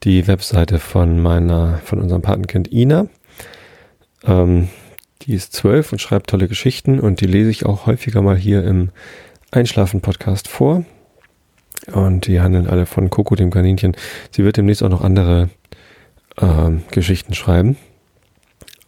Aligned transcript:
die 0.03 0.27
Webseite 0.27 0.79
von 0.79 1.21
meiner, 1.21 1.77
von 1.85 1.99
unserem 1.99 2.23
Patenkind 2.23 2.73
Ina. 2.73 3.05
Ähm, 4.23 4.69
die 5.21 5.35
ist 5.35 5.53
zwölf 5.53 5.91
und 5.91 5.99
schreibt 5.99 6.31
tolle 6.31 6.47
Geschichten 6.47 6.99
und 6.99 7.21
die 7.21 7.27
lese 7.27 7.51
ich 7.51 7.67
auch 7.67 7.85
häufiger 7.85 8.23
mal 8.23 8.35
hier 8.35 8.63
im 8.63 8.89
Einschlafen-Podcast 9.51 10.47
vor. 10.47 10.83
Und 11.91 12.27
die 12.27 12.39
handeln 12.39 12.67
alle 12.67 12.85
von 12.85 13.09
Coco, 13.09 13.35
dem 13.35 13.49
Kaninchen. 13.51 13.95
Sie 14.31 14.43
wird 14.43 14.57
demnächst 14.57 14.83
auch 14.83 14.89
noch 14.89 15.01
andere 15.01 15.49
äh, 16.37 16.69
Geschichten 16.91 17.33
schreiben. 17.33 17.77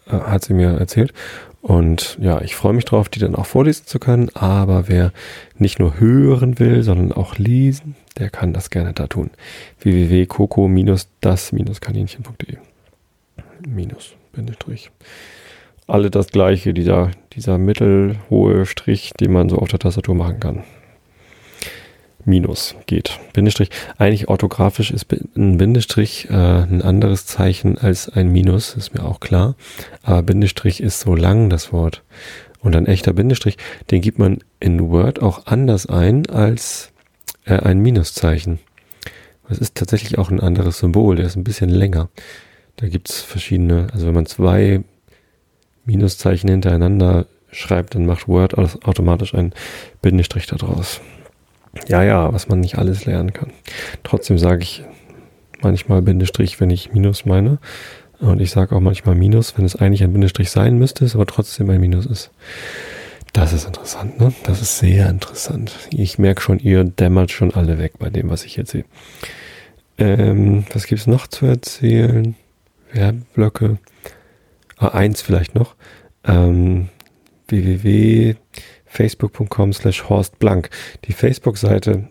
Äh, 0.07 0.11
hat 0.11 0.45
sie 0.45 0.53
mir 0.53 0.77
erzählt. 0.77 1.13
Und 1.61 2.17
ja, 2.21 2.39
ich 2.41 2.55
freue 2.55 2.73
mich 2.73 2.85
drauf, 2.85 3.09
die 3.09 3.19
dann 3.19 3.35
auch 3.35 3.47
vorlesen 3.47 3.88
zu 3.88 3.99
können. 3.99 4.29
Aber 4.35 4.88
wer 4.88 5.11
nicht 5.57 5.79
nur 5.79 5.99
hören 5.99 6.59
will, 6.59 6.83
sondern 6.83 7.11
auch 7.11 7.38
lesen, 7.38 7.95
der 8.17 8.29
kann 8.29 8.53
das 8.53 8.69
gerne 8.69 8.93
da 8.93 9.07
tun. 9.07 9.31
www.coco-das-kaninchen.de 9.79 12.57
Minus, 13.67 14.13
Bindestrich. 14.31 14.91
Alle 15.88 16.11
das 16.11 16.27
gleiche, 16.27 16.71
dieser, 16.73 17.09
dieser 17.33 17.57
mittelhohe 17.57 18.67
Strich, 18.67 19.11
den 19.19 19.33
man 19.33 19.49
so 19.49 19.57
auf 19.57 19.69
der 19.69 19.79
Tastatur 19.79 20.13
machen 20.13 20.39
kann. 20.39 20.63
Minus 22.25 22.75
geht. 22.87 23.19
Bindestrich. 23.33 23.69
Eigentlich 23.97 24.27
orthografisch 24.27 24.91
ist 24.91 25.05
ein 25.35 25.57
Bindestrich 25.57 26.27
äh, 26.29 26.33
ein 26.33 26.81
anderes 26.81 27.25
Zeichen 27.25 27.77
als 27.77 28.09
ein 28.09 28.31
Minus, 28.31 28.75
ist 28.75 28.93
mir 28.93 29.05
auch 29.05 29.19
klar. 29.19 29.55
Aber 30.03 30.23
Bindestrich 30.23 30.81
ist 30.81 30.99
so 30.99 31.15
lang, 31.15 31.49
das 31.49 31.71
Wort. 31.71 32.03
Und 32.59 32.75
ein 32.75 32.87
echter 32.87 33.13
Bindestrich, 33.13 33.57
den 33.91 34.01
gibt 34.01 34.17
man 34.17 34.39
in 34.59 34.89
Word 34.89 35.22
auch 35.22 35.45
anders 35.45 35.85
ein 35.85 36.27
als 36.27 36.91
äh, 37.45 37.59
ein 37.59 37.79
Minuszeichen. 37.79 38.59
Das 39.47 39.59
ist 39.59 39.75
tatsächlich 39.75 40.17
auch 40.17 40.31
ein 40.31 40.39
anderes 40.39 40.79
Symbol, 40.79 41.16
der 41.16 41.27
ist 41.27 41.35
ein 41.35 41.44
bisschen 41.44 41.69
länger. 41.69 42.09
Da 42.77 42.88
gibt's 42.88 43.21
verschiedene, 43.21 43.88
also 43.94 44.07
wenn 44.07 44.16
man 44.16 44.25
zwei 44.25 44.83
Minuszeichen 45.85 46.50
hintereinander 46.50 47.27
schreibt, 47.51 47.95
dann 47.95 48.05
macht 48.05 48.27
Word 48.27 48.57
automatisch 48.57 49.33
einen 49.35 49.53
Bindestrich 50.01 50.47
daraus. 50.47 51.00
Ja, 51.88 52.03
ja, 52.03 52.34
was 52.34 52.47
man 52.47 52.59
nicht 52.59 52.78
alles 52.78 53.06
lernen 53.06 53.34
kann. 53.34 53.52
Trotzdem 54.03 54.38
sage 54.38 54.63
ich 54.63 54.84
manchmal 55.62 56.02
Bindestrich, 56.02 56.59
wenn 56.59 56.69
ich 56.69 56.94
Minus 56.94 57.25
meine. 57.25 57.59
Und 58.19 58.41
ich 58.41 58.52
sage 58.52 58.75
auch 58.75 58.80
manchmal 58.80 59.16
Minus, 59.16 59.58
wenn 59.58 59.66
es 59.66 59.75
eigentlich 59.75 60.03
ein 60.03 60.13
Bindestrich 60.13 60.50
sein 60.50 60.80
müsste, 60.80 61.06
es 61.06 61.16
aber 61.16 61.25
trotzdem 61.25 61.69
ein 61.69 61.81
Minus 61.81 62.06
ist. 62.06 62.31
Das 63.34 63.52
ist 63.52 63.68
interessant, 63.68 64.19
ne? 64.19 64.34
Das 64.44 64.62
ist 64.62 64.80
sehr 64.80 65.09
interessant. 65.09 65.75
Ich 65.91 66.18
merke 66.18 66.41
schon, 66.41 66.59
ihr 66.59 66.86
dämmert 66.86 67.31
schon 67.31 67.53
alle 67.53 67.78
weg 67.78 67.94
bei 68.00 68.09
dem, 68.09 68.30
was 68.30 68.46
ich 68.46 68.56
jetzt 68.56 68.72
sehe. 68.72 68.86
Ähm, 69.97 70.66
was 70.74 70.88
gibt's 70.88 71.07
noch 71.07 71.28
zu 71.28 71.46
erzählen? 71.46 72.36
Werbeblöcke. 72.94 73.78
Ah, 74.78 74.90
eins 74.90 75.22
vielleicht 75.22 75.53
noch. 75.53 75.75
Ähm, 76.24 76.90
www 77.47 78.36
facebook.com 78.95 79.73
slash 79.73 80.09
horstblank. 80.09 80.69
Die 81.06 81.13
Facebook-Seite 81.13 82.07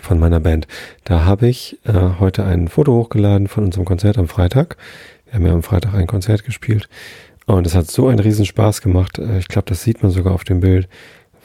von 0.00 0.18
meiner 0.18 0.40
Band. 0.40 0.66
Da 1.04 1.24
habe 1.24 1.48
ich 1.48 1.78
äh, 1.84 1.92
heute 2.18 2.44
ein 2.44 2.68
Foto 2.68 2.92
hochgeladen 2.94 3.48
von 3.48 3.64
unserem 3.64 3.84
Konzert 3.84 4.18
am 4.18 4.28
Freitag. 4.28 4.76
Wir 5.26 5.34
haben 5.34 5.46
ja 5.46 5.52
am 5.52 5.62
Freitag 5.62 5.94
ein 5.94 6.06
Konzert 6.06 6.44
gespielt 6.44 6.88
und 7.46 7.66
es 7.66 7.74
hat 7.74 7.90
so 7.90 8.08
einen 8.08 8.18
riesen 8.18 8.46
Spaß 8.46 8.82
gemacht. 8.82 9.18
Äh, 9.18 9.38
ich 9.38 9.48
glaube, 9.48 9.66
das 9.68 9.82
sieht 9.82 10.02
man 10.02 10.10
sogar 10.12 10.34
auf 10.34 10.44
dem 10.44 10.60
Bild, 10.60 10.88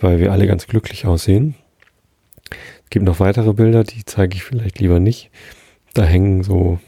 weil 0.02 0.20
wir 0.20 0.32
alle 0.32 0.48
ganz 0.48 0.68
glücklich 0.68 1.06
aussehen. 1.06 1.56
Es 2.84 2.90
gibt 2.90 3.06
noch 3.06 3.20
weitere 3.20 3.54
Bilder, 3.54 3.84
die 3.84 4.04
zeige 4.06 4.36
ich 4.36 4.44
vielleicht 4.44 4.80
lieber 4.80 5.00
nicht. 5.00 5.30
Da 5.94 6.04
hängen 6.04 6.44
so 6.44 6.80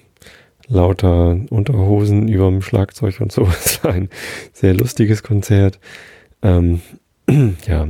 lauter 0.67 1.37
Unterhosen 1.49 2.27
über 2.27 2.49
dem 2.49 2.61
Schlagzeug 2.61 3.19
und 3.19 3.31
so. 3.31 3.43
Es 3.63 3.83
war 3.83 3.93
ein 3.93 4.09
sehr 4.53 4.73
lustiges 4.73 5.21
Konzert. 5.21 5.79
Ähm, 6.41 6.81
ja, 7.67 7.87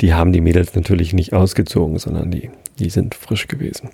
die 0.00 0.14
haben 0.14 0.32
die 0.32 0.40
Mädels 0.40 0.74
natürlich 0.74 1.12
nicht 1.12 1.32
ausgezogen, 1.32 1.98
sondern 1.98 2.30
die, 2.30 2.50
die 2.78 2.90
sind 2.90 3.14
frisch 3.14 3.48
gewesen. 3.48 3.90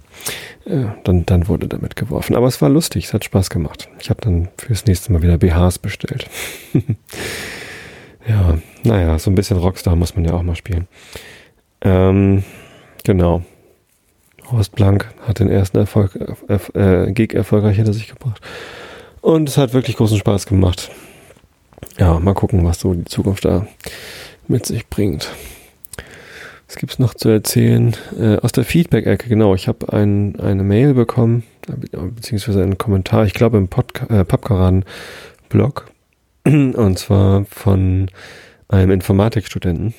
Ja, 0.65 0.97
dann, 1.05 1.27
dann 1.27 1.49
wurde 1.49 1.67
damit 1.67 1.97
geworfen. 1.97 2.37
Aber 2.37 2.47
es 2.47 2.63
war 2.63 2.69
lustig, 2.69 3.07
es 3.07 3.15
hat 3.15 3.25
Spaß 3.25 3.51
gemacht. 3.51 3.89
Ich 4.01 4.11
habe 4.11 4.21
dann 4.21 4.49
fürs 4.57 4.87
nächste 4.87 5.13
Mal 5.13 5.23
wieder 5.23 5.39
BHs 5.39 5.79
bestellt. 5.79 6.29
ja, 8.29 8.59
naja, 8.85 9.19
so 9.19 9.31
ein 9.31 9.35
bisschen 9.35 9.59
Rockstar 9.59 9.97
muss 9.97 10.15
man 10.15 10.25
ja 10.25 10.35
auch 10.35 10.43
mal 10.43 10.57
spielen. 10.57 10.87
Ähm, 11.81 12.45
genau. 13.03 13.43
Horst 14.51 14.77
Blank 14.77 15.13
hat 15.27 15.41
den 15.41 15.49
ersten 15.49 15.79
Erfolg, 15.79 16.17
äh, 16.47 17.11
Gig 17.13 17.35
erfolgreich 17.35 17.77
hinter 17.77 17.93
sich 17.93 18.09
gebracht. 18.09 18.41
Und 19.23 19.49
es 19.49 19.59
hat 19.59 19.73
wirklich 19.73 19.97
großen 19.97 20.19
Spaß 20.19 20.47
gemacht 20.47 20.89
ja, 21.99 22.19
mal 22.19 22.35
gucken, 22.35 22.65
was 22.65 22.81
so 22.81 22.95
die 22.95 23.05
Zukunft 23.05 23.45
da 23.45 23.67
mit 24.49 24.67
sich 24.67 24.87
bringt. 24.89 25.31
Was 26.67 26.77
gibt's 26.77 26.99
noch 26.99 27.15
zu 27.15 27.29
erzählen? 27.29 27.95
Äh, 28.19 28.39
aus 28.39 28.53
der 28.53 28.65
Feedback-Ecke, 28.65 29.29
genau. 29.29 29.55
Ich 29.55 29.69
habe 29.69 29.93
ein, 29.93 30.39
eine 30.41 30.65
Mail 30.65 30.95
bekommen, 30.95 31.45
beziehungsweise 31.67 32.63
einen 32.63 32.79
Kommentar, 32.79 33.25
ich 33.25 33.35
glaube 33.35 33.59
im 33.59 33.69
äh, 34.09 34.25
Pappkaraden-Blog. 34.25 35.91
Und 36.45 36.99
zwar 36.99 37.45
von 37.45 38.11
einem 38.69 38.91
Informatikstudenten. 38.91 39.95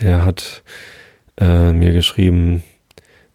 Der 0.00 0.24
hat 0.24 0.62
äh, 1.38 1.72
mir 1.72 1.92
geschrieben, 1.92 2.62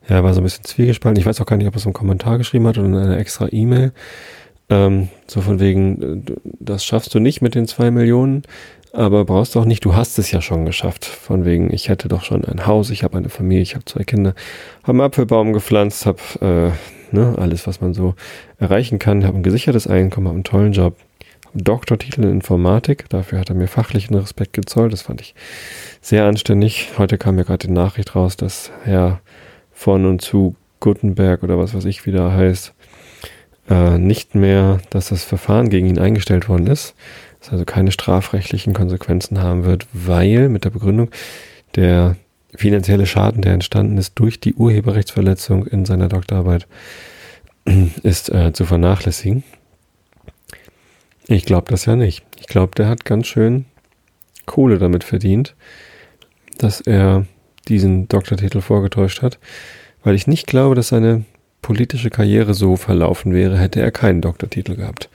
er 0.08 0.24
war 0.24 0.34
so 0.34 0.42
ein 0.42 0.44
bisschen 0.44 0.66
zwiegespalten. 0.66 1.20
Ich 1.20 1.26
weiß 1.26 1.42
auch 1.42 1.46
gar 1.46 1.58
nicht, 1.58 1.68
ob 1.68 1.74
er 1.74 1.78
es 1.78 1.86
im 1.86 1.94
Kommentar 1.94 2.38
geschrieben 2.38 2.68
hat 2.68 2.78
oder 2.78 2.88
in 2.88 2.96
einer 2.96 3.18
extra 3.18 3.48
E-Mail. 3.50 3.92
Ähm, 4.70 5.10
so 5.28 5.42
von 5.42 5.60
wegen, 5.60 6.24
äh, 6.28 6.34
das 6.60 6.86
schaffst 6.86 7.14
du 7.14 7.20
nicht 7.20 7.42
mit 7.42 7.56
den 7.56 7.68
zwei 7.68 7.92
Millionen, 7.92 8.44
aber 8.94 9.26
brauchst 9.26 9.56
du 9.56 9.60
auch 9.60 9.66
nicht, 9.66 9.84
du 9.86 9.96
hast 9.96 10.18
es 10.18 10.32
ja 10.32 10.42
schon 10.42 10.66
geschafft. 10.66 11.06
Von 11.06 11.46
wegen, 11.46 11.72
ich 11.74 11.90
hätte 11.90 12.08
doch 12.08 12.24
schon 12.24 12.46
ein 12.46 12.66
Haus, 12.66 12.90
ich 12.90 13.04
habe 13.04 13.18
eine 13.18 13.30
Familie, 13.30 13.62
ich 13.62 13.76
habe 13.76 13.86
zwei 13.86 14.04
Kinder, 14.04 14.34
habe 14.84 14.94
einen 14.94 15.02
Apfelbaum 15.02 15.54
gepflanzt, 15.54 16.06
habe 16.06 16.20
äh, 17.12 17.16
ne, 17.16 17.36
alles, 17.38 17.68
was 17.68 17.82
man 17.82 17.94
so 17.94 18.16
erreichen 18.58 18.98
kann, 19.00 19.26
habe 19.26 19.38
ein 19.38 19.44
gesichertes 19.44 19.88
Einkommen, 19.88 20.28
habe 20.28 20.36
einen 20.36 20.44
tollen 20.44 20.74
Job, 20.74 20.96
einen 21.54 21.64
Doktortitel 21.64 22.24
in 22.24 22.32
Informatik, 22.32 23.10
dafür 23.10 23.40
hat 23.40 23.50
er 23.50 23.56
mir 23.56 23.68
fachlichen 23.68 24.16
Respekt 24.16 24.54
gezollt, 24.54 24.94
das 24.94 25.04
fand 25.04 25.22
ich 25.22 25.36
sehr 26.02 26.26
anständig. 26.26 26.90
Heute 26.98 27.18
kam 27.18 27.36
mir 27.36 27.46
gerade 27.46 27.68
die 27.68 27.74
Nachricht 27.74 28.16
raus, 28.16 28.38
dass 28.38 28.72
Herr 28.84 29.22
von 29.72 30.06
und 30.06 30.22
zu 30.22 30.56
Gutenberg 30.80 31.44
oder 31.44 31.58
was 31.58 31.74
weiß 31.74 31.86
ich 31.86 32.06
wieder 32.06 32.34
heißt, 32.34 32.75
äh, 33.70 33.98
nicht 33.98 34.36
mehr, 34.36 34.80
dass 34.90 35.10
das 35.10 35.24
Verfahren 35.24 35.70
gegen 35.70 35.88
ihn 35.88 36.00
eingestellt 36.00 36.50
worden 36.50 36.68
ist, 36.68 36.96
dass 37.40 37.52
also 37.52 37.66
keine 37.66 37.92
strafrechtlichen 37.92 38.74
Konsequenzen 38.74 39.42
haben 39.42 39.66
wird, 39.66 39.88
weil 39.94 40.50
mit 40.50 40.66
der 40.66 40.70
Begründung 40.70 41.10
der 41.76 42.16
finanzielle 42.56 43.06
Schaden, 43.06 43.42
der 43.42 43.54
entstanden 43.54 43.98
ist 43.98 44.14
durch 44.16 44.40
die 44.40 44.54
Urheberrechtsverletzung 44.54 45.66
in 45.68 45.86
seiner 45.86 46.08
Doktorarbeit, 46.08 46.68
ist 48.04 48.30
äh, 48.30 48.54
zu 48.54 48.66
vernachlässigen. 48.66 49.44
Ich 51.28 51.46
glaube 51.46 51.72
das 51.72 51.86
ja 51.86 51.96
nicht. 51.96 52.24
Ich 52.40 52.48
glaube, 52.48 52.76
der 52.76 52.88
hat 52.88 53.04
ganz 53.04 53.28
schön 53.28 53.66
Kohle 54.46 54.78
damit 54.78 55.04
verdient, 55.04 55.56
dass 56.58 56.82
er 56.82 57.26
diesen 57.68 58.08
Doktortitel 58.08 58.62
vorgetäuscht 58.62 59.24
hat, 59.24 59.40
weil 60.04 60.16
ich 60.16 60.28
nicht 60.28 60.46
glaube, 60.46 60.76
dass 60.76 60.90
seine 60.90 61.26
politische 61.66 62.12
Karriere 62.12 62.54
so 62.54 62.76
verlaufen 62.76 63.34
wäre, 63.34 63.58
hätte 63.58 63.82
er 63.82 63.90
keinen 63.90 64.22
Doktortitel 64.22 64.76
gehabt. 64.76 65.10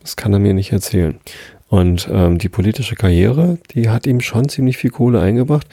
Das 0.00 0.16
kann 0.16 0.32
er 0.32 0.38
mir 0.38 0.54
nicht 0.54 0.72
erzählen. 0.72 1.20
Und 1.68 2.08
ähm, 2.10 2.38
die 2.38 2.48
politische 2.48 2.94
Karriere, 2.94 3.58
die 3.74 3.90
hat 3.90 4.06
ihm 4.06 4.22
schon 4.22 4.48
ziemlich 4.48 4.78
viel 4.78 4.88
Kohle 4.88 5.20
eingebracht. 5.20 5.66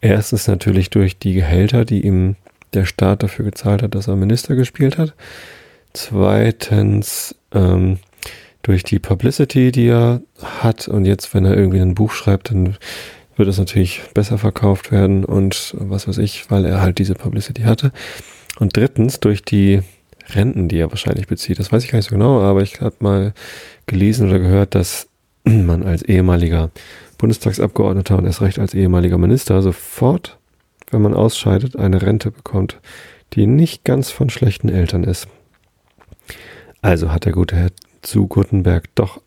Erstens 0.00 0.48
natürlich 0.48 0.88
durch 0.88 1.18
die 1.18 1.34
Gehälter, 1.34 1.84
die 1.84 2.06
ihm 2.06 2.36
der 2.72 2.86
Staat 2.86 3.22
dafür 3.22 3.44
gezahlt 3.44 3.82
hat, 3.82 3.94
dass 3.94 4.08
er 4.08 4.16
Minister 4.16 4.56
gespielt 4.56 4.96
hat. 4.96 5.12
Zweitens 5.92 7.34
ähm, 7.52 7.98
durch 8.62 8.82
die 8.82 8.98
Publicity, 8.98 9.72
die 9.72 9.88
er 9.88 10.22
hat. 10.42 10.88
Und 10.88 11.04
jetzt, 11.04 11.34
wenn 11.34 11.44
er 11.44 11.54
irgendwie 11.54 11.80
ein 11.80 11.94
Buch 11.94 12.12
schreibt, 12.12 12.50
dann 12.50 12.78
wird 13.36 13.50
es 13.50 13.58
natürlich 13.58 14.00
besser 14.14 14.38
verkauft 14.38 14.90
werden 14.90 15.22
und 15.22 15.74
was 15.78 16.08
weiß 16.08 16.16
ich, 16.16 16.50
weil 16.50 16.64
er 16.64 16.80
halt 16.80 16.96
diese 16.98 17.14
Publicity 17.14 17.64
hatte. 17.64 17.92
Und 18.58 18.76
drittens 18.76 19.20
durch 19.20 19.42
die 19.42 19.82
Renten, 20.28 20.68
die 20.68 20.78
er 20.78 20.90
wahrscheinlich 20.90 21.26
bezieht. 21.26 21.58
Das 21.58 21.72
weiß 21.72 21.84
ich 21.84 21.90
gar 21.90 21.98
nicht 21.98 22.08
so 22.08 22.14
genau, 22.14 22.40
aber 22.40 22.62
ich 22.62 22.80
habe 22.80 22.96
mal 23.00 23.34
gelesen 23.86 24.28
oder 24.28 24.38
gehört, 24.38 24.74
dass 24.74 25.08
man 25.44 25.82
als 25.82 26.02
ehemaliger 26.02 26.70
Bundestagsabgeordneter 27.18 28.18
und 28.18 28.24
erst 28.24 28.40
recht 28.40 28.58
als 28.58 28.74
ehemaliger 28.74 29.18
Minister 29.18 29.60
sofort, 29.62 30.38
wenn 30.90 31.02
man 31.02 31.14
ausscheidet, 31.14 31.76
eine 31.76 32.02
Rente 32.02 32.30
bekommt, 32.30 32.80
die 33.34 33.46
nicht 33.46 33.84
ganz 33.84 34.10
von 34.10 34.30
schlechten 34.30 34.68
Eltern 34.68 35.04
ist. 35.04 35.28
Also 36.82 37.12
hat 37.12 37.24
der 37.24 37.32
gute 37.32 37.56
Herr 37.56 37.70
zu 38.02 38.26
Gutenberg 38.26 38.94
doch 38.94 39.20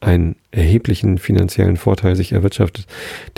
einen 0.00 0.36
erheblichen 0.50 1.18
finanziellen 1.18 1.76
Vorteil 1.76 2.16
sich 2.16 2.32
erwirtschaftet, 2.32 2.86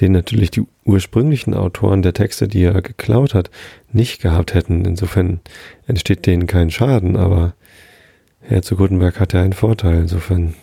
den 0.00 0.12
natürlich 0.12 0.50
die 0.50 0.64
ursprünglichen 0.84 1.54
Autoren 1.54 2.02
der 2.02 2.14
Texte, 2.14 2.48
die 2.48 2.64
er 2.64 2.82
geklaut 2.82 3.34
hat, 3.34 3.50
nicht 3.92 4.20
gehabt 4.20 4.54
hätten. 4.54 4.84
Insofern 4.84 5.40
entsteht 5.86 6.26
denen 6.26 6.46
kein 6.46 6.70
Schaden, 6.70 7.16
aber 7.16 7.54
Herr 8.40 8.62
zu 8.62 8.76
Gutenberg 8.76 9.20
hat 9.20 9.32
ja 9.32 9.42
einen 9.42 9.52
Vorteil. 9.52 10.00
Insofern, 10.00 10.54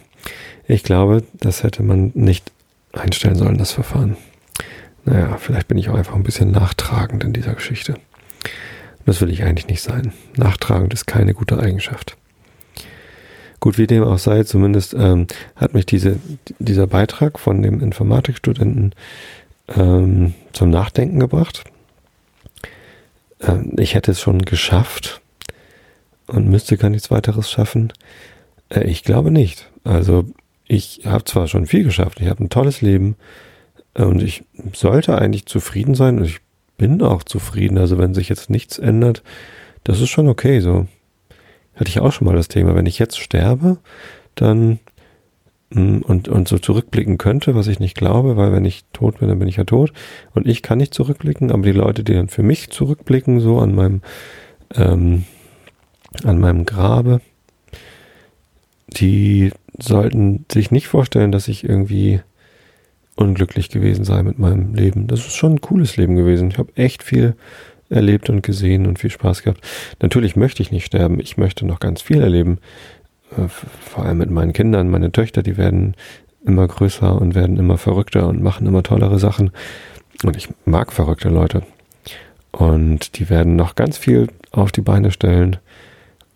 ich 0.67 0.83
glaube, 0.83 1.23
das 1.33 1.63
hätte 1.63 1.83
man 1.83 2.11
nicht 2.13 2.51
einstellen 2.91 3.35
sollen, 3.35 3.57
das 3.57 3.71
Verfahren. 3.71 4.17
Naja, 5.05 5.37
vielleicht 5.37 5.67
bin 5.67 5.77
ich 5.77 5.89
auch 5.89 5.95
einfach 5.95 6.15
ein 6.15 6.23
bisschen 6.23 6.51
nachtragend 6.51 7.23
in 7.23 7.33
dieser 7.33 7.53
Geschichte. 7.53 7.95
Das 9.05 9.21
will 9.21 9.29
ich 9.29 9.43
eigentlich 9.43 9.67
nicht 9.67 9.81
sein. 9.81 10.13
Nachtragend 10.35 10.93
ist 10.93 11.05
keine 11.05 11.33
gute 11.35 11.59
Eigenschaft. 11.59 12.17
Gut, 13.59 13.77
wie 13.77 13.87
dem 13.87 14.03
auch 14.03 14.19
sei, 14.19 14.43
zumindest 14.43 14.93
ähm, 14.93 15.27
hat 15.55 15.73
mich 15.73 15.85
diese, 15.85 16.19
dieser 16.59 16.87
Beitrag 16.87 17.39
von 17.39 17.61
dem 17.61 17.81
Informatikstudenten 17.81 18.93
ähm, 19.69 20.33
zum 20.53 20.69
Nachdenken 20.69 21.19
gebracht. 21.19 21.63
Ähm, 23.41 23.73
ich 23.77 23.95
hätte 23.95 24.11
es 24.11 24.21
schon 24.21 24.43
geschafft 24.43 25.21
und 26.27 26.49
müsste 26.49 26.77
gar 26.77 26.89
nichts 26.89 27.11
weiteres 27.11 27.49
schaffen. 27.49 27.93
Äh, 28.69 28.83
ich 28.85 29.03
glaube 29.03 29.31
nicht. 29.31 29.69
Also 29.83 30.25
ich 30.67 31.01
habe 31.05 31.23
zwar 31.25 31.47
schon 31.47 31.65
viel 31.65 31.83
geschafft, 31.83 32.19
ich 32.21 32.27
habe 32.27 32.43
ein 32.43 32.49
tolles 32.49 32.81
Leben 32.81 33.15
und 33.93 34.21
ich 34.21 34.43
sollte 34.73 35.17
eigentlich 35.17 35.45
zufrieden 35.45 35.95
sein 35.95 36.17
und 36.17 36.25
ich 36.25 36.39
bin 36.77 37.01
auch 37.01 37.23
zufrieden. 37.23 37.77
Also 37.77 37.97
wenn 37.97 38.13
sich 38.13 38.29
jetzt 38.29 38.49
nichts 38.49 38.79
ändert, 38.79 39.23
das 39.83 40.01
ist 40.01 40.09
schon 40.09 40.27
okay 40.27 40.59
so 40.59 40.87
hatte 41.75 41.89
ich 41.89 41.99
auch 41.99 42.11
schon 42.11 42.27
mal 42.27 42.35
das 42.35 42.47
Thema, 42.47 42.75
wenn 42.75 42.85
ich 42.85 42.99
jetzt 42.99 43.19
sterbe, 43.19 43.77
dann 44.35 44.79
mm, 45.71 45.99
und, 45.99 46.27
und 46.27 46.47
so 46.47 46.57
zurückblicken 46.57 47.17
könnte, 47.17 47.55
was 47.55 47.67
ich 47.67 47.79
nicht 47.79 47.95
glaube, 47.95 48.37
weil 48.37 48.51
wenn 48.51 48.65
ich 48.65 48.85
tot 48.93 49.19
bin, 49.19 49.29
dann 49.29 49.39
bin 49.39 49.47
ich 49.47 49.57
ja 49.57 49.63
tot. 49.63 49.93
Und 50.33 50.47
ich 50.47 50.61
kann 50.61 50.77
nicht 50.77 50.93
zurückblicken, 50.93 51.51
aber 51.51 51.63
die 51.63 51.71
Leute, 51.71 52.03
die 52.03 52.13
dann 52.13 52.29
für 52.29 52.43
mich 52.43 52.69
zurückblicken, 52.69 53.39
so 53.39 53.59
an 53.59 53.75
meinem, 53.75 54.01
ähm, 54.75 55.25
an 56.23 56.39
meinem 56.39 56.65
Grabe, 56.65 57.21
die 58.87 59.51
sollten 59.77 60.45
sich 60.51 60.71
nicht 60.71 60.87
vorstellen, 60.87 61.31
dass 61.31 61.47
ich 61.47 61.63
irgendwie 61.63 62.21
unglücklich 63.15 63.69
gewesen 63.69 64.05
sei 64.05 64.23
mit 64.23 64.39
meinem 64.39 64.73
Leben. 64.73 65.07
Das 65.07 65.19
ist 65.19 65.35
schon 65.35 65.55
ein 65.55 65.61
cooles 65.61 65.97
Leben 65.97 66.15
gewesen. 66.15 66.49
Ich 66.49 66.57
habe 66.57 66.75
echt 66.75 67.03
viel 67.03 67.35
erlebt 67.95 68.29
und 68.29 68.43
gesehen 68.43 68.85
und 68.85 68.99
viel 68.99 69.09
Spaß 69.09 69.43
gehabt. 69.43 69.61
Natürlich 70.01 70.35
möchte 70.35 70.61
ich 70.61 70.71
nicht 70.71 70.85
sterben. 70.85 71.19
Ich 71.19 71.37
möchte 71.37 71.65
noch 71.65 71.79
ganz 71.79 72.01
viel 72.01 72.21
erleben. 72.21 72.59
Äh, 73.31 73.47
vor 73.47 74.05
allem 74.05 74.17
mit 74.17 74.31
meinen 74.31 74.53
Kindern. 74.53 74.89
Meine 74.89 75.11
Töchter, 75.11 75.43
die 75.43 75.57
werden 75.57 75.95
immer 76.45 76.67
größer 76.67 77.19
und 77.19 77.35
werden 77.35 77.57
immer 77.57 77.77
verrückter 77.77 78.27
und 78.27 78.41
machen 78.41 78.67
immer 78.67 78.83
tollere 78.83 79.19
Sachen. 79.19 79.51
Und 80.23 80.37
ich 80.37 80.49
mag 80.65 80.93
verrückte 80.93 81.29
Leute. 81.29 81.63
Und 82.51 83.17
die 83.17 83.29
werden 83.29 83.55
noch 83.55 83.75
ganz 83.75 83.97
viel 83.97 84.27
auf 84.51 84.71
die 84.71 84.81
Beine 84.81 85.11
stellen. 85.11 85.57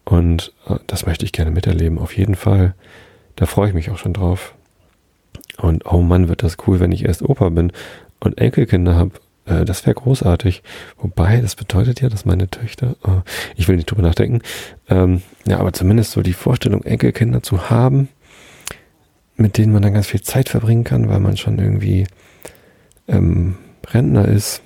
Und 0.04 0.54
äh, 0.68 0.76
das 0.88 1.06
möchte 1.06 1.26
ich 1.26 1.32
gerne 1.32 1.52
miterleben. 1.52 2.00
Auf 2.00 2.18
jeden 2.18 2.36
Fall. 2.36 2.74
Da 3.36 3.46
freue 3.46 3.70
ich 3.70 3.74
mich 3.74 3.90
auch 3.90 3.98
schon 3.98 4.14
drauf. 4.14 4.54
Und 5.58 5.86
oh 5.86 6.02
Mann, 6.02 6.30
wird 6.30 6.44
das 6.44 6.58
cool, 6.68 6.80
wenn 6.80 6.92
ich 6.92 7.06
erst 7.06 7.22
Opa 7.22 7.50
bin 7.50 7.72
und 8.20 8.38
Enkelkinder 8.38 8.96
habe 8.96 9.12
äh, 9.50 9.66
das 9.66 9.86
wäre 9.86 9.96
großartig. 9.96 10.63
Wobei, 10.98 11.42
das 11.42 11.56
bedeutet 11.56 12.01
ja, 12.01 12.10
dass 12.10 12.25
meine 12.25 12.50
Töchter, 12.50 12.96
oh, 13.04 13.22
ich 13.56 13.68
will 13.68 13.75
nicht 13.75 13.90
drüber 13.90 14.04
nachdenken, 14.04 14.42
ähm, 14.90 15.22
ja, 15.46 15.60
aber 15.60 15.74
zumindest 15.74 16.12
so 16.12 16.22
die 16.22 16.34
Vorstellung, 16.34 16.84
Enkelkinder 16.84 17.44
zu 17.44 17.69
haben, 17.69 18.10
mit 19.36 19.57
denen 19.57 19.74
man 19.74 19.81
dann 19.81 19.94
ganz 19.94 20.07
viel 20.07 20.22
Zeit 20.22 20.50
verbringen 20.50 20.84
kann, 20.84 21.10
weil 21.10 21.19
man 21.19 21.38
schon 21.38 21.60
irgendwie 21.60 22.07
ähm, 23.07 23.57
Rentner 23.88 24.28
ist. 24.28 24.62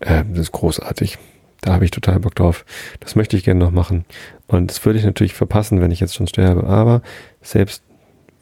Äh, 0.00 0.24
das 0.30 0.40
ist 0.40 0.52
großartig. 0.52 1.18
Da 1.62 1.74
habe 1.74 1.84
ich 1.84 1.90
total 1.90 2.20
Bock 2.20 2.34
drauf. 2.34 2.64
Das 3.00 3.16
möchte 3.16 3.36
ich 3.36 3.44
gerne 3.44 3.60
noch 3.60 3.70
machen. 3.70 4.06
Und 4.46 4.70
das 4.70 4.84
würde 4.84 4.98
ich 4.98 5.04
natürlich 5.04 5.34
verpassen, 5.34 5.80
wenn 5.80 5.90
ich 5.90 6.00
jetzt 6.00 6.14
schon 6.14 6.26
sterbe. 6.26 6.64
Aber 6.64 7.02
selbst 7.42 7.82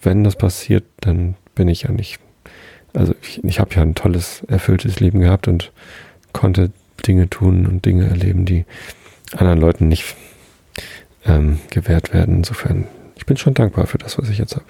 wenn 0.03 0.23
das 0.23 0.37
passiert, 0.37 0.85
dann 1.01 1.35
bin 1.55 1.69
ich 1.69 1.83
ja 1.83 1.91
nicht 1.91 2.21
also 2.95 3.15
ich, 3.23 3.43
ich 3.45 3.61
habe 3.61 3.75
ja 3.75 3.83
ein 3.83 3.95
tolles, 3.95 4.43
erfülltes 4.49 5.01
Leben 5.01 5.21
gehabt 5.21 5.49
und 5.49 5.73
konnte 6.33 6.71
Dinge 7.07 7.29
tun 7.29 7.67
und 7.67 7.85
Dinge 7.85 8.09
erleben, 8.09 8.45
die 8.45 8.65
anderen 9.37 9.61
Leuten 9.61 9.89
nicht 9.89 10.17
ähm, 11.27 11.59
gewährt 11.71 12.13
werden. 12.13 12.37
Insofern, 12.37 12.87
ich 13.17 13.27
bin 13.27 13.37
schon 13.37 13.55
dankbar 13.55 13.87
für 13.87 13.99
das, 13.99 14.19
was 14.19 14.29
ich 14.29 14.39
jetzt 14.39 14.57
habe. 14.57 14.67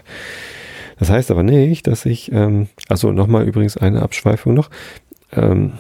Das 0.99 1.11
heißt 1.11 1.31
aber 1.31 1.43
nicht, 1.43 1.87
dass 1.87 2.05
ich, 2.07 2.33
ähm, 2.33 2.69
also 2.89 3.13
nochmal 3.13 3.47
übrigens 3.47 3.77
eine 3.77 4.03
Abschweifung 4.03 4.55
noch. 4.55 4.71
Ähm, 5.33 5.75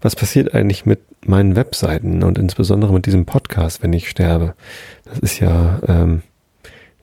was 0.00 0.16
passiert 0.16 0.54
eigentlich 0.54 0.86
mit 0.86 1.00
meinen 1.26 1.56
Webseiten 1.56 2.22
und 2.22 2.38
insbesondere 2.38 2.92
mit 2.92 3.06
diesem 3.06 3.26
Podcast, 3.26 3.82
wenn 3.82 3.92
ich 3.92 4.08
sterbe? 4.08 4.54
Das 5.04 5.18
ist 5.18 5.40
ja, 5.40 5.80
ähm, 5.86 6.22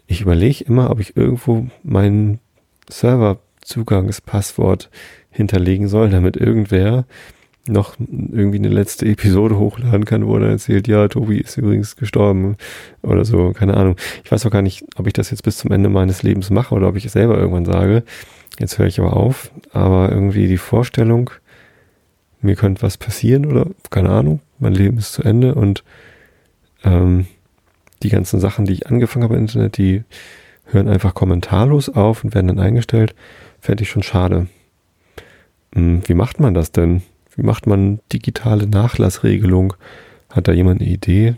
ich 0.08 0.22
überlege 0.22 0.64
immer, 0.64 0.90
ob 0.90 1.00
ich 1.00 1.16
irgendwo 1.16 1.68
meinen 1.84 2.40
Server 2.90 3.40
Zugangspasswort 3.64 4.90
hinterlegen 5.32 5.88
soll, 5.88 6.10
damit 6.10 6.38
irgendwer 6.38 7.06
noch 7.66 7.96
irgendwie 8.00 8.58
eine 8.58 8.68
letzte 8.68 9.06
Episode 9.06 9.58
hochladen 9.58 10.04
kann, 10.04 10.28
wo 10.28 10.38
er 10.38 10.50
erzählt, 10.50 10.88
ja, 10.88 11.08
Tobi 11.08 11.38
ist 11.40 11.58
übrigens 11.58 11.96
gestorben 11.96 12.58
oder 13.02 13.24
so, 13.24 13.54
keine 13.54 13.76
Ahnung. 13.76 13.96
Ich 14.24 14.32
weiß 14.32 14.46
auch 14.46 14.52
gar 14.52 14.62
nicht, 14.62 14.84
ob 14.98 15.08
ich 15.08 15.14
das 15.14 15.32
jetzt 15.32 15.44
bis 15.44 15.58
zum 15.58 15.72
Ende 15.72 15.90
meines 15.90 16.24
Lebens 16.24 16.50
mache 16.50 16.76
oder 16.76 16.90
ob 16.90 16.98
ich 16.98 17.06
es 17.06 17.14
selber 17.14 17.38
irgendwann 17.38 17.66
sage. 17.66 18.04
Jetzt 18.60 18.78
höre 18.78 18.88
ich 18.88 19.00
aber 19.00 19.16
auf, 19.16 19.50
aber 19.72 20.12
irgendwie 20.12 20.48
die 20.48 20.58
Vorstellung, 20.58 21.30
mir 22.42 22.56
könnte 22.56 22.82
was 22.82 22.98
passieren 22.98 23.46
oder 23.46 23.68
keine 23.90 24.10
Ahnung, 24.10 24.42
mein 24.60 24.74
Leben 24.74 24.98
ist 24.98 25.14
zu 25.14 25.24
Ende 25.24 25.56
und 25.56 25.86
ähm, 26.84 27.28
die 28.04 28.10
ganzen 28.10 28.42
Sachen, 28.42 28.66
die 28.66 28.74
ich 28.74 28.88
angefangen 28.88 29.24
habe 29.24 29.36
im 29.36 29.42
Internet, 29.42 29.78
die 29.78 30.04
hören 30.66 30.90
einfach 30.90 31.14
kommentarlos 31.14 31.88
auf 31.88 32.24
und 32.26 32.36
werden 32.36 32.48
dann 32.48 32.60
eingestellt. 32.60 33.16
Fände 33.64 33.84
ich 33.84 33.90
schon 33.92 34.04
schade. 34.04 34.48
Hm, 35.74 36.02
wie 36.06 36.16
macht 36.16 36.38
man 36.42 36.54
das 36.54 36.74
denn? 36.74 37.02
Wie 37.34 37.44
macht 37.44 37.66
man 37.66 38.02
digitale 38.12 38.68
Nachlassregelung? 38.68 39.74
Hat 40.30 40.50
da 40.50 40.52
jemand 40.52 40.82
eine 40.82 40.90
Idee? 40.90 41.36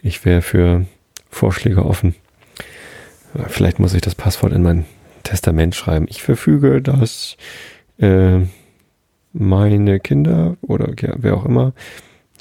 Ich 0.00 0.24
wäre 0.24 0.40
für 0.40 0.86
Vorschläge 1.28 1.84
offen. 1.84 2.14
Vielleicht 3.48 3.78
muss 3.78 3.92
ich 3.92 4.00
das 4.00 4.14
Passwort 4.14 4.54
in 4.54 4.62
mein 4.62 4.86
Testament 5.22 5.74
schreiben. 5.74 6.06
Ich 6.08 6.22
verfüge, 6.22 6.80
dass 6.80 7.36
äh, 7.98 8.38
meine 9.34 10.00
Kinder 10.00 10.56
oder 10.62 10.94
wer 11.18 11.36
auch 11.36 11.44
immer 11.44 11.74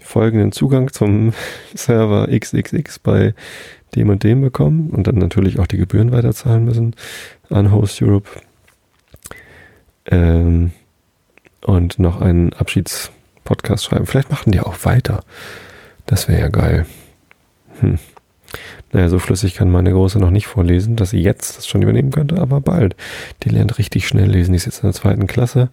folgenden 0.01 0.53
Zugang 0.53 0.93
zum 0.93 1.33
Server 1.73 2.29
XXX 2.29 2.99
bei 2.99 3.33
dem 3.95 4.07
und 4.07 4.23
dem 4.23 4.39
bekommen 4.39 4.91
und 4.91 5.07
dann 5.07 5.15
natürlich 5.15 5.59
auch 5.59 5.67
die 5.67 5.77
Gebühren 5.77 6.13
weiterzahlen 6.13 6.63
müssen 6.63 6.95
an 7.49 7.73
Host 7.73 8.01
Europe 8.01 8.29
ähm, 10.07 10.71
und 11.61 11.99
noch 11.99 12.21
einen 12.21 12.53
Abschiedspodcast 12.53 13.85
schreiben. 13.85 14.05
Vielleicht 14.05 14.29
machen 14.29 14.51
die 14.51 14.59
auch 14.59 14.85
weiter. 14.85 15.21
Das 16.05 16.27
wäre 16.27 16.41
ja 16.41 16.47
geil. 16.49 16.85
Hm. 17.79 17.97
Naja, 18.91 19.09
so 19.09 19.19
flüssig 19.19 19.55
kann 19.55 19.71
meine 19.71 19.91
Große 19.91 20.19
noch 20.19 20.29
nicht 20.29 20.47
vorlesen, 20.47 20.95
dass 20.95 21.09
sie 21.09 21.21
jetzt 21.21 21.57
das 21.57 21.67
schon 21.67 21.81
übernehmen 21.81 22.11
könnte, 22.11 22.39
aber 22.39 22.61
bald. 22.61 22.95
Die 23.43 23.49
lernt 23.49 23.77
richtig 23.77 24.07
schnell 24.07 24.29
lesen. 24.29 24.51
Die 24.51 24.57
ist 24.57 24.65
jetzt 24.65 24.83
in 24.83 24.87
der 24.87 24.93
zweiten 24.93 25.27
Klasse. 25.27 25.69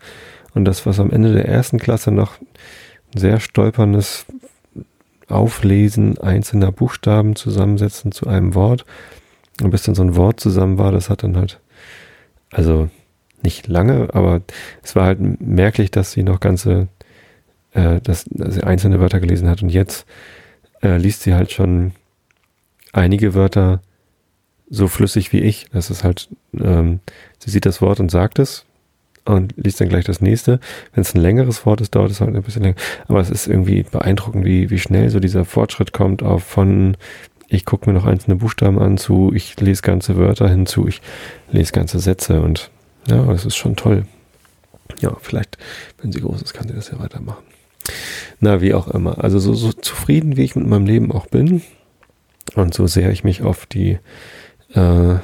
Und 0.54 0.64
das, 0.64 0.86
was 0.86 0.98
am 0.98 1.10
Ende 1.10 1.32
der 1.32 1.46
ersten 1.46 1.78
Klasse 1.78 2.10
noch 2.10 2.40
ein 2.40 3.18
sehr 3.20 3.40
stolperndes 3.40 4.26
Auflesen 5.28 6.18
einzelner 6.18 6.72
Buchstaben 6.72 7.36
zusammensetzen 7.36 8.12
zu 8.12 8.26
einem 8.26 8.54
Wort. 8.54 8.84
Und 9.62 9.70
bis 9.70 9.82
dann 9.82 9.94
so 9.94 10.02
ein 10.02 10.16
Wort 10.16 10.40
zusammen 10.40 10.78
war, 10.78 10.92
das 10.92 11.10
hat 11.10 11.22
dann 11.22 11.36
halt, 11.36 11.60
also 12.50 12.90
nicht 13.44 13.68
lange, 13.68 14.08
aber 14.12 14.42
es 14.82 14.96
war 14.96 15.06
halt 15.06 15.40
merklich, 15.40 15.90
dass 15.90 16.12
sie 16.12 16.22
noch 16.22 16.40
ganze, 16.40 16.88
äh, 17.72 18.00
dass, 18.00 18.25
dass 18.30 18.54
sie 18.54 18.64
einzelne 18.64 19.00
Wörter 19.00 19.20
gelesen 19.20 19.49
hat. 19.49 19.62
Und 19.62 19.70
jetzt 19.70 20.06
äh, 20.82 20.96
liest 20.96 21.22
sie 21.22 21.34
halt 21.34 21.52
schon 21.52 21.92
einige 22.92 23.34
Wörter 23.34 23.80
so 24.68 24.88
flüssig 24.88 25.32
wie 25.32 25.40
ich. 25.40 25.66
Das 25.72 25.90
ist 25.90 26.04
halt, 26.04 26.28
ähm, 26.58 27.00
sie 27.38 27.50
sieht 27.50 27.66
das 27.66 27.82
Wort 27.82 28.00
und 28.00 28.11
sagt 28.11 28.38
es 28.38 28.64
und 29.25 29.54
liest 29.56 29.80
dann 29.80 29.88
gleich 29.88 30.04
das 30.04 30.20
nächste. 30.20 30.61
Wenn 30.94 31.02
es 31.02 31.14
ein 31.14 31.20
längeres 31.20 31.64
Wort 31.66 31.80
ist, 31.80 31.94
dauert 31.94 32.11
es 32.11 32.20
halt 32.20 32.34
ein 32.34 32.42
bisschen 32.42 32.62
länger. 32.62 32.76
Aber 33.06 33.20
es 33.20 33.30
ist 33.30 33.46
irgendwie 33.46 33.82
beeindruckend, 33.82 34.44
wie, 34.44 34.70
wie 34.70 34.78
schnell 34.78 35.11
so 35.11 35.20
dieser 35.20 35.44
Fortschritt 35.44 35.92
kommt 35.92 36.22
auf 36.22 36.42
von 36.42 36.96
ich 37.52 37.66
gucke 37.66 37.88
mir 37.88 37.94
noch 37.94 38.06
einzelne 38.06 38.37
Buchstaben 38.37 38.78
an 38.78 38.96
zu, 38.96 39.30
ich 39.34 39.61
lese 39.61 39.82
ganze 39.82 40.16
Wörter 40.16 40.49
hinzu, 40.49 40.88
ich 40.88 41.02
lese 41.50 41.72
ganze 41.72 41.99
Sätze 41.99 42.40
und 42.40 42.70
ja, 43.09 43.25
das 43.25 43.44
ist 43.44 43.56
schon 43.56 43.76
toll. 43.76 44.06
Ja, 45.00 45.16
vielleicht, 45.21 45.59
wenn 46.00 46.12
sie 46.12 46.21
groß 46.21 46.42
ist, 46.42 46.54
kann 46.54 46.68
sie 46.68 46.75
das 46.75 46.90
ja 46.90 46.99
weitermachen. 46.99 47.42
Na, 48.40 48.61
wie 48.61 48.75
auch 48.75 48.88
immer. 48.88 49.23
Also 49.23 49.38
so, 49.38 49.54
so 49.54 49.73
zufrieden, 49.73 50.37
wie 50.37 50.44
ich 50.44 50.56
mit 50.56 50.66
meinem 50.66 50.87
Leben 50.87 51.12
auch 51.12 51.26
bin 51.26 51.62
und 52.54 52.75
so 52.75 52.87
sehr 52.87 53.11
ich 53.11 53.25
mich 53.25 53.42
auf 53.42 53.66
die 53.66 53.99
äh, 54.75 55.16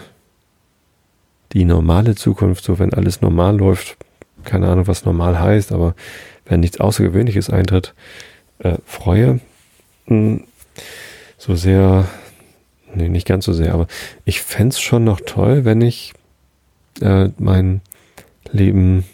die 1.52 1.64
normale 1.64 2.14
Zukunft, 2.14 2.64
so 2.64 2.78
wenn 2.78 2.92
alles 2.92 3.22
normal 3.22 3.56
läuft, 3.56 3.96
keine 4.44 4.68
Ahnung, 4.68 4.86
was 4.86 5.04
normal 5.04 5.40
heißt, 5.40 5.72
aber 5.72 5.94
wenn 6.44 6.60
nichts 6.60 6.80
Außergewöhnliches 6.80 7.50
eintritt, 7.50 7.94
äh, 8.58 8.76
freue. 8.84 9.40
Hm, 10.06 10.44
so 11.38 11.54
sehr, 11.54 12.06
nee, 12.94 13.08
nicht 13.08 13.26
ganz 13.26 13.44
so 13.44 13.52
sehr, 13.52 13.72
aber 13.74 13.86
ich 14.24 14.40
fände 14.42 14.74
es 14.74 14.80
schon 14.80 15.04
noch 15.04 15.20
toll, 15.20 15.64
wenn 15.64 15.80
ich 15.80 16.12
äh, 17.00 17.30
mein 17.38 17.80
Leben 18.50 19.04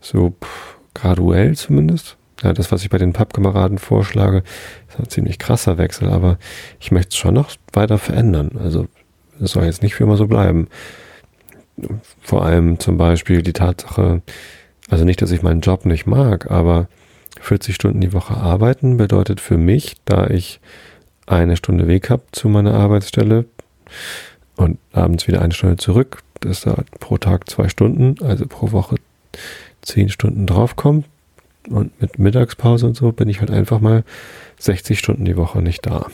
so 0.00 0.34
pff, 0.42 0.76
graduell 0.94 1.56
zumindest, 1.56 2.16
ja, 2.42 2.52
das, 2.52 2.70
was 2.70 2.82
ich 2.82 2.90
bei 2.90 2.98
den 2.98 3.12
Pappkameraden 3.12 3.78
vorschlage, 3.78 4.42
ist 4.88 4.98
ein 4.98 5.08
ziemlich 5.08 5.38
krasser 5.38 5.78
Wechsel, 5.78 6.08
aber 6.08 6.38
ich 6.80 6.92
möchte 6.92 7.10
es 7.10 7.16
schon 7.16 7.34
noch 7.34 7.50
weiter 7.72 7.98
verändern. 7.98 8.52
Also 8.62 8.86
es 9.40 9.52
soll 9.52 9.64
jetzt 9.64 9.82
nicht 9.82 9.94
für 9.94 10.04
immer 10.04 10.16
so 10.16 10.26
bleiben. 10.26 10.68
Vor 12.20 12.44
allem 12.44 12.78
zum 12.78 12.96
Beispiel 12.96 13.42
die 13.42 13.52
Tatsache, 13.52 14.22
also 14.88 15.04
nicht, 15.04 15.20
dass 15.20 15.32
ich 15.32 15.42
meinen 15.42 15.60
Job 15.60 15.84
nicht 15.84 16.06
mag, 16.06 16.50
aber 16.50 16.88
40 17.40 17.74
Stunden 17.74 18.00
die 18.00 18.12
Woche 18.12 18.34
arbeiten 18.34 18.96
bedeutet 18.96 19.40
für 19.40 19.58
mich, 19.58 19.96
da 20.04 20.28
ich 20.28 20.60
eine 21.26 21.56
Stunde 21.56 21.86
Weg 21.86 22.10
habe 22.10 22.22
zu 22.32 22.48
meiner 22.48 22.74
Arbeitsstelle 22.74 23.44
und 24.56 24.78
abends 24.92 25.28
wieder 25.28 25.42
eine 25.42 25.54
Stunde 25.54 25.76
zurück, 25.76 26.22
dass 26.40 26.62
da 26.62 26.82
pro 27.00 27.18
Tag 27.18 27.48
zwei 27.48 27.68
Stunden, 27.68 28.16
also 28.22 28.46
pro 28.46 28.72
Woche 28.72 28.96
zehn 29.82 30.08
Stunden 30.08 30.46
draufkommt. 30.46 31.06
Und 31.68 32.00
mit 32.00 32.18
Mittagspause 32.18 32.86
und 32.86 32.96
so 32.96 33.12
bin 33.12 33.28
ich 33.28 33.40
halt 33.40 33.50
einfach 33.50 33.80
mal 33.80 34.04
60 34.58 34.98
Stunden 34.98 35.24
die 35.24 35.36
Woche 35.36 35.60
nicht 35.60 35.84
da. 35.84 36.06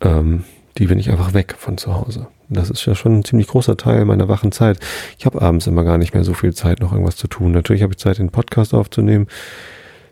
Ähm, 0.00 0.44
die 0.78 0.86
bin 0.86 0.98
ich 0.98 1.10
einfach 1.10 1.34
weg 1.34 1.54
von 1.58 1.76
zu 1.76 1.94
Hause. 1.94 2.28
Das 2.48 2.70
ist 2.70 2.84
ja 2.86 2.94
schon 2.94 3.18
ein 3.18 3.24
ziemlich 3.24 3.48
großer 3.48 3.76
Teil 3.76 4.04
meiner 4.04 4.28
wachen 4.28 4.52
Zeit. 4.52 4.78
Ich 5.18 5.26
habe 5.26 5.42
abends 5.42 5.66
immer 5.66 5.84
gar 5.84 5.98
nicht 5.98 6.14
mehr 6.14 6.24
so 6.24 6.34
viel 6.34 6.54
Zeit, 6.54 6.80
noch 6.80 6.92
irgendwas 6.92 7.16
zu 7.16 7.28
tun. 7.28 7.52
Natürlich 7.52 7.82
habe 7.82 7.92
ich 7.92 7.98
Zeit, 7.98 8.18
den 8.18 8.30
Podcast 8.30 8.74
aufzunehmen, 8.74 9.26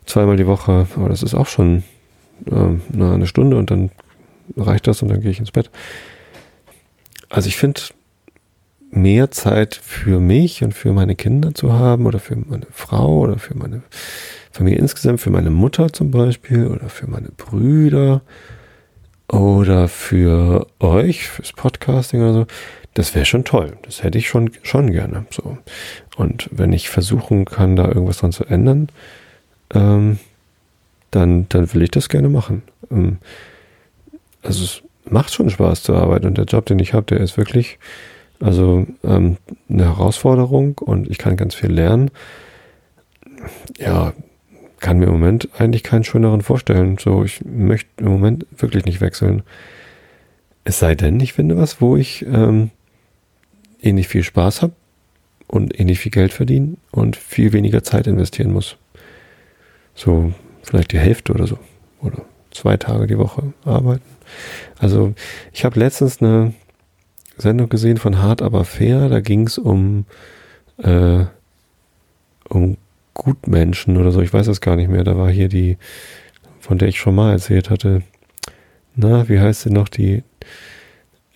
zweimal 0.06 0.36
die 0.36 0.46
Woche, 0.46 0.86
aber 0.96 1.08
das 1.08 1.22
ist 1.22 1.34
auch 1.34 1.46
schon 1.46 1.82
ähm, 2.50 2.82
eine 2.92 3.26
Stunde 3.26 3.56
und 3.56 3.70
dann 3.70 3.90
reicht 4.56 4.86
das 4.86 5.02
und 5.02 5.08
dann 5.08 5.20
gehe 5.20 5.30
ich 5.30 5.38
ins 5.38 5.50
Bett. 5.50 5.70
Also 7.28 7.48
ich 7.48 7.56
finde, 7.56 7.80
mehr 8.90 9.30
Zeit 9.30 9.74
für 9.74 10.20
mich 10.20 10.62
und 10.62 10.74
für 10.74 10.92
meine 10.92 11.14
Kinder 11.14 11.54
zu 11.54 11.72
haben 11.72 12.06
oder 12.06 12.18
für 12.18 12.36
meine 12.36 12.66
Frau 12.70 13.18
oder 13.20 13.38
für 13.38 13.56
meine 13.56 13.82
Familie 14.50 14.80
insgesamt, 14.80 15.20
für 15.20 15.30
meine 15.30 15.50
Mutter 15.50 15.92
zum 15.92 16.10
Beispiel 16.10 16.66
oder 16.66 16.88
für 16.88 17.08
meine 17.08 17.28
Brüder 17.28 18.22
oder 19.28 19.88
für 19.88 20.66
euch, 20.80 21.28
fürs 21.28 21.52
Podcasting 21.52 22.20
oder 22.20 22.32
so, 22.32 22.46
das 22.94 23.14
wäre 23.14 23.24
schon 23.24 23.44
toll. 23.44 23.76
Das 23.82 24.02
hätte 24.02 24.18
ich 24.18 24.28
schon, 24.28 24.50
schon 24.62 24.90
gerne. 24.90 25.26
So. 25.30 25.56
Und 26.16 26.48
wenn 26.50 26.72
ich 26.72 26.90
versuchen 26.90 27.44
kann, 27.44 27.76
da 27.76 27.86
irgendwas 27.86 28.18
dran 28.18 28.32
zu 28.32 28.44
ändern, 28.44 28.88
ähm, 29.72 30.18
dann, 31.12 31.48
dann 31.48 31.72
will 31.72 31.82
ich 31.82 31.90
das 31.90 32.08
gerne 32.08 32.28
machen. 32.28 32.62
Ähm, 32.90 33.18
also 34.42 34.64
es 34.64 34.82
macht 35.04 35.32
schon 35.32 35.50
Spaß 35.50 35.82
zu 35.84 35.94
arbeiten 35.94 36.26
und 36.26 36.38
der 36.38 36.46
Job, 36.46 36.66
den 36.66 36.78
ich 36.78 36.92
habe, 36.92 37.06
der 37.06 37.20
ist 37.20 37.36
wirklich 37.36 37.78
also 38.40 38.86
ähm, 39.04 39.36
eine 39.68 39.84
Herausforderung 39.84 40.78
und 40.78 41.10
ich 41.10 41.18
kann 41.18 41.36
ganz 41.36 41.54
viel 41.54 41.70
lernen. 41.70 42.10
Ja, 43.78 44.12
kann 44.80 44.98
mir 44.98 45.06
im 45.06 45.12
Moment 45.12 45.48
eigentlich 45.58 45.82
keinen 45.82 46.04
schöneren 46.04 46.40
vorstellen. 46.40 46.96
So, 46.98 47.22
ich 47.24 47.44
möchte 47.44 47.88
im 47.98 48.08
Moment 48.08 48.46
wirklich 48.56 48.86
nicht 48.86 49.00
wechseln. 49.00 49.42
Es 50.64 50.78
sei 50.78 50.94
denn, 50.94 51.20
ich 51.20 51.34
finde 51.34 51.56
was, 51.56 51.80
wo 51.80 51.96
ich 51.96 52.24
ähm, 52.26 52.70
ähnlich 53.82 54.08
viel 54.08 54.22
Spaß 54.22 54.62
habe 54.62 54.72
und 55.46 55.78
ähnlich 55.78 55.98
viel 55.98 56.12
Geld 56.12 56.32
verdiene 56.32 56.76
und 56.90 57.16
viel 57.16 57.52
weniger 57.52 57.82
Zeit 57.82 58.06
investieren 58.06 58.52
muss. 58.52 58.76
So 59.94 60.32
vielleicht 60.62 60.92
die 60.92 60.98
Hälfte 60.98 61.32
oder 61.32 61.46
so. 61.46 61.58
Oder 62.00 62.24
zwei 62.50 62.76
Tage 62.76 63.06
die 63.06 63.18
Woche 63.18 63.52
arbeiten. 63.64 64.04
Also 64.78 65.14
ich 65.52 65.64
habe 65.64 65.78
letztens 65.78 66.22
eine 66.22 66.54
Sendung 67.40 67.68
gesehen 67.68 67.96
von 67.96 68.22
Hart 68.22 68.42
aber 68.42 68.64
fair. 68.64 69.08
Da 69.08 69.20
ging 69.20 69.46
es 69.46 69.58
um, 69.58 70.04
äh, 70.78 71.24
um 72.48 72.76
Gutmenschen 73.14 73.96
oder 73.96 74.12
so. 74.12 74.20
Ich 74.20 74.32
weiß 74.32 74.46
das 74.46 74.60
gar 74.60 74.76
nicht 74.76 74.90
mehr. 74.90 75.04
Da 75.04 75.16
war 75.16 75.30
hier 75.30 75.48
die, 75.48 75.76
von 76.60 76.78
der 76.78 76.88
ich 76.88 76.98
schon 76.98 77.14
mal 77.14 77.32
erzählt 77.32 77.70
hatte. 77.70 78.02
Na, 78.94 79.28
wie 79.28 79.40
heißt 79.40 79.62
sie 79.62 79.70
noch? 79.70 79.88
Die 79.88 80.22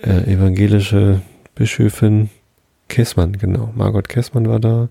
äh, 0.03 0.33
evangelische 0.33 1.23
Bischöfin 1.55 2.31
Kessmann, 2.89 3.33
genau. 3.39 3.73
Margot 3.75 4.09
Kessmann 4.09 4.49
war 4.49 4.61
da. 4.61 4.89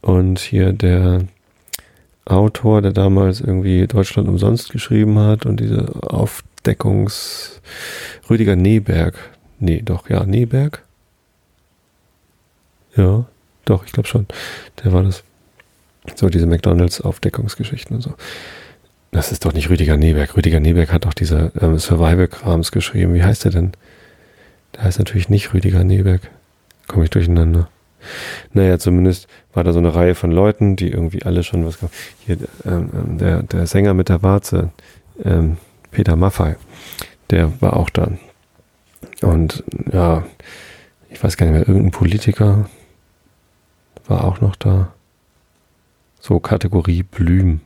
Und 0.00 0.38
hier 0.38 0.72
der 0.72 1.26
Autor, 2.24 2.82
der 2.82 2.92
damals 2.92 3.40
irgendwie 3.40 3.86
Deutschland 3.86 4.28
umsonst 4.28 4.70
geschrieben 4.70 5.18
hat 5.18 5.44
und 5.44 5.60
diese 5.60 5.88
Aufdeckungs 6.02 7.60
Rüdiger 8.30 8.56
Neberg, 8.56 9.14
Nee, 9.62 9.80
doch, 9.80 10.10
ja, 10.10 10.24
Neberg. 10.26 10.82
Ja, 12.96 13.26
doch, 13.64 13.84
ich 13.86 13.92
glaube 13.92 14.08
schon. 14.08 14.26
Der 14.82 14.92
war 14.92 15.04
das. 15.04 15.22
So, 16.16 16.28
diese 16.28 16.46
McDonalds-Aufdeckungsgeschichten 16.46 17.94
und 17.94 18.02
so. 18.02 18.14
Das 19.12 19.30
ist 19.30 19.44
doch 19.44 19.52
nicht 19.52 19.70
Rüdiger 19.70 19.96
Neberg. 19.96 20.36
Rüdiger 20.36 20.58
Neberg 20.58 20.92
hat 20.92 21.04
doch 21.04 21.14
diese 21.14 21.52
ähm, 21.60 21.78
Survival-Krams 21.78 22.72
geschrieben. 22.72 23.14
Wie 23.14 23.22
heißt 23.22 23.44
der 23.44 23.52
denn? 23.52 23.70
Der 24.74 24.82
heißt 24.82 24.98
natürlich 24.98 25.28
nicht 25.28 25.54
Rüdiger 25.54 25.84
Neberg. 25.84 26.22
Komme 26.88 27.04
ich 27.04 27.10
durcheinander. 27.10 27.68
Naja, 28.52 28.80
zumindest 28.80 29.28
war 29.52 29.62
da 29.62 29.72
so 29.72 29.78
eine 29.78 29.94
Reihe 29.94 30.16
von 30.16 30.32
Leuten, 30.32 30.74
die 30.74 30.88
irgendwie 30.88 31.22
alle 31.22 31.44
schon 31.44 31.64
was. 31.64 31.78
Hier, 32.26 32.36
ähm, 32.64 32.90
ähm, 32.92 33.18
der, 33.18 33.44
der 33.44 33.68
Sänger 33.68 33.94
mit 33.94 34.08
der 34.08 34.24
Warze, 34.24 34.72
ähm, 35.24 35.58
Peter 35.92 36.16
Maffei, 36.16 36.56
der 37.30 37.60
war 37.60 37.76
auch 37.76 37.90
da. 37.90 38.10
Und 39.22 39.64
ja, 39.92 40.24
ich 41.10 41.22
weiß 41.22 41.36
gar 41.36 41.46
nicht 41.46 41.54
mehr, 41.54 41.68
irgendein 41.68 41.90
Politiker 41.90 42.68
war 44.06 44.24
auch 44.24 44.40
noch 44.40 44.56
da. 44.56 44.92
So 46.20 46.40
Kategorie 46.40 47.02
Blüm. 47.02 47.60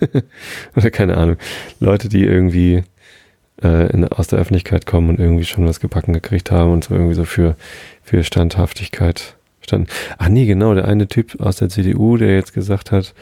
Oder 0.76 0.90
keine 0.90 1.16
Ahnung. 1.16 1.36
Leute, 1.78 2.08
die 2.08 2.24
irgendwie 2.24 2.82
äh, 3.62 3.90
in, 3.92 4.06
aus 4.08 4.28
der 4.28 4.38
Öffentlichkeit 4.38 4.86
kommen 4.86 5.10
und 5.10 5.20
irgendwie 5.20 5.44
schon 5.44 5.66
was 5.66 5.80
gebacken 5.80 6.12
gekriegt 6.12 6.50
haben 6.50 6.72
und 6.72 6.84
so 6.84 6.94
irgendwie 6.94 7.14
so 7.14 7.24
für, 7.24 7.56
für 8.02 8.24
Standhaftigkeit 8.24 9.36
standen. 9.60 9.88
Ach 10.18 10.28
nee, 10.28 10.46
genau, 10.46 10.74
der 10.74 10.86
eine 10.86 11.08
Typ 11.08 11.40
aus 11.40 11.56
der 11.56 11.68
CDU, 11.68 12.16
der 12.16 12.34
jetzt 12.34 12.52
gesagt 12.52 12.92
hat, 12.92 13.14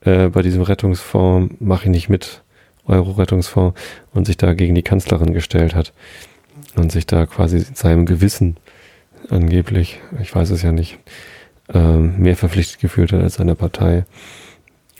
äh, 0.00 0.28
bei 0.28 0.42
diesem 0.42 0.62
Rettungsfonds 0.62 1.54
mache 1.60 1.84
ich 1.84 1.90
nicht 1.90 2.08
mit, 2.08 2.42
Euro-Rettungsfonds, 2.86 3.80
und 4.12 4.26
sich 4.26 4.36
da 4.36 4.52
gegen 4.52 4.74
die 4.74 4.82
Kanzlerin 4.82 5.32
gestellt 5.32 5.74
hat 5.74 5.92
und 6.76 6.92
sich 6.92 7.06
da 7.06 7.26
quasi 7.26 7.64
seinem 7.74 8.06
Gewissen 8.06 8.56
angeblich, 9.30 10.00
ich 10.20 10.34
weiß 10.34 10.50
es 10.50 10.62
ja 10.62 10.72
nicht, 10.72 10.98
ähm, 11.72 12.18
mehr 12.18 12.36
verpflichtet 12.36 12.80
gefühlt 12.80 13.12
hat 13.12 13.22
als 13.22 13.34
seine 13.34 13.54
Partei. 13.54 14.04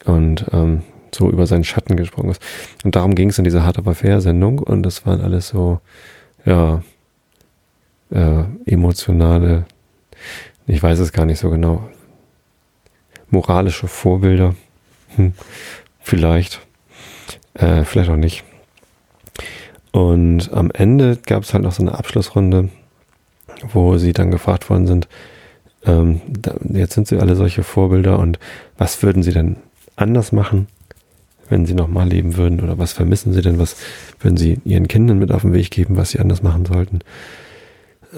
Und 0.04 0.46
ähm, 0.52 0.82
so 1.14 1.30
über 1.30 1.46
seinen 1.46 1.64
Schatten 1.64 1.96
gesprungen 1.96 2.30
ist. 2.30 2.42
Und 2.84 2.96
darum 2.96 3.14
ging 3.14 3.30
es 3.30 3.38
in 3.38 3.44
dieser 3.44 3.64
Hard 3.64 3.78
aber 3.78 3.94
fair 3.94 4.20
Sendung 4.20 4.58
und 4.58 4.82
das 4.82 5.06
waren 5.06 5.20
alles 5.20 5.48
so, 5.48 5.80
ja, 6.44 6.82
äh, 8.10 8.44
emotionale, 8.66 9.66
ich 10.66 10.82
weiß 10.82 10.98
es 10.98 11.12
gar 11.12 11.26
nicht 11.26 11.38
so 11.38 11.50
genau, 11.50 11.88
moralische 13.30 13.88
Vorbilder. 13.88 14.54
Hm, 15.16 15.34
vielleicht, 16.00 16.60
äh, 17.54 17.84
vielleicht 17.84 18.10
auch 18.10 18.16
nicht. 18.16 18.44
Und 19.94 20.52
am 20.52 20.72
Ende 20.72 21.16
gab 21.24 21.44
es 21.44 21.54
halt 21.54 21.62
noch 21.62 21.70
so 21.70 21.80
eine 21.80 21.96
Abschlussrunde, 21.96 22.68
wo 23.72 23.96
sie 23.96 24.12
dann 24.12 24.32
gefragt 24.32 24.68
worden 24.68 24.88
sind, 24.88 25.06
ähm, 25.86 26.20
da, 26.26 26.56
jetzt 26.72 26.94
sind 26.94 27.06
sie 27.06 27.18
alle 27.18 27.36
solche 27.36 27.62
Vorbilder 27.62 28.18
und 28.18 28.40
was 28.76 29.00
würden 29.04 29.22
sie 29.22 29.30
denn 29.30 29.54
anders 29.94 30.32
machen, 30.32 30.66
wenn 31.48 31.64
sie 31.64 31.74
nochmal 31.74 32.08
leben 32.08 32.36
würden? 32.36 32.60
Oder 32.60 32.76
was 32.76 32.92
vermissen 32.92 33.32
sie 33.32 33.40
denn? 33.40 33.60
Was 33.60 33.76
würden 34.18 34.36
sie 34.36 34.58
ihren 34.64 34.88
Kindern 34.88 35.20
mit 35.20 35.30
auf 35.30 35.42
den 35.42 35.52
Weg 35.52 35.70
geben, 35.70 35.96
was 35.96 36.10
sie 36.10 36.18
anders 36.18 36.42
machen 36.42 36.66
sollten? 36.66 36.98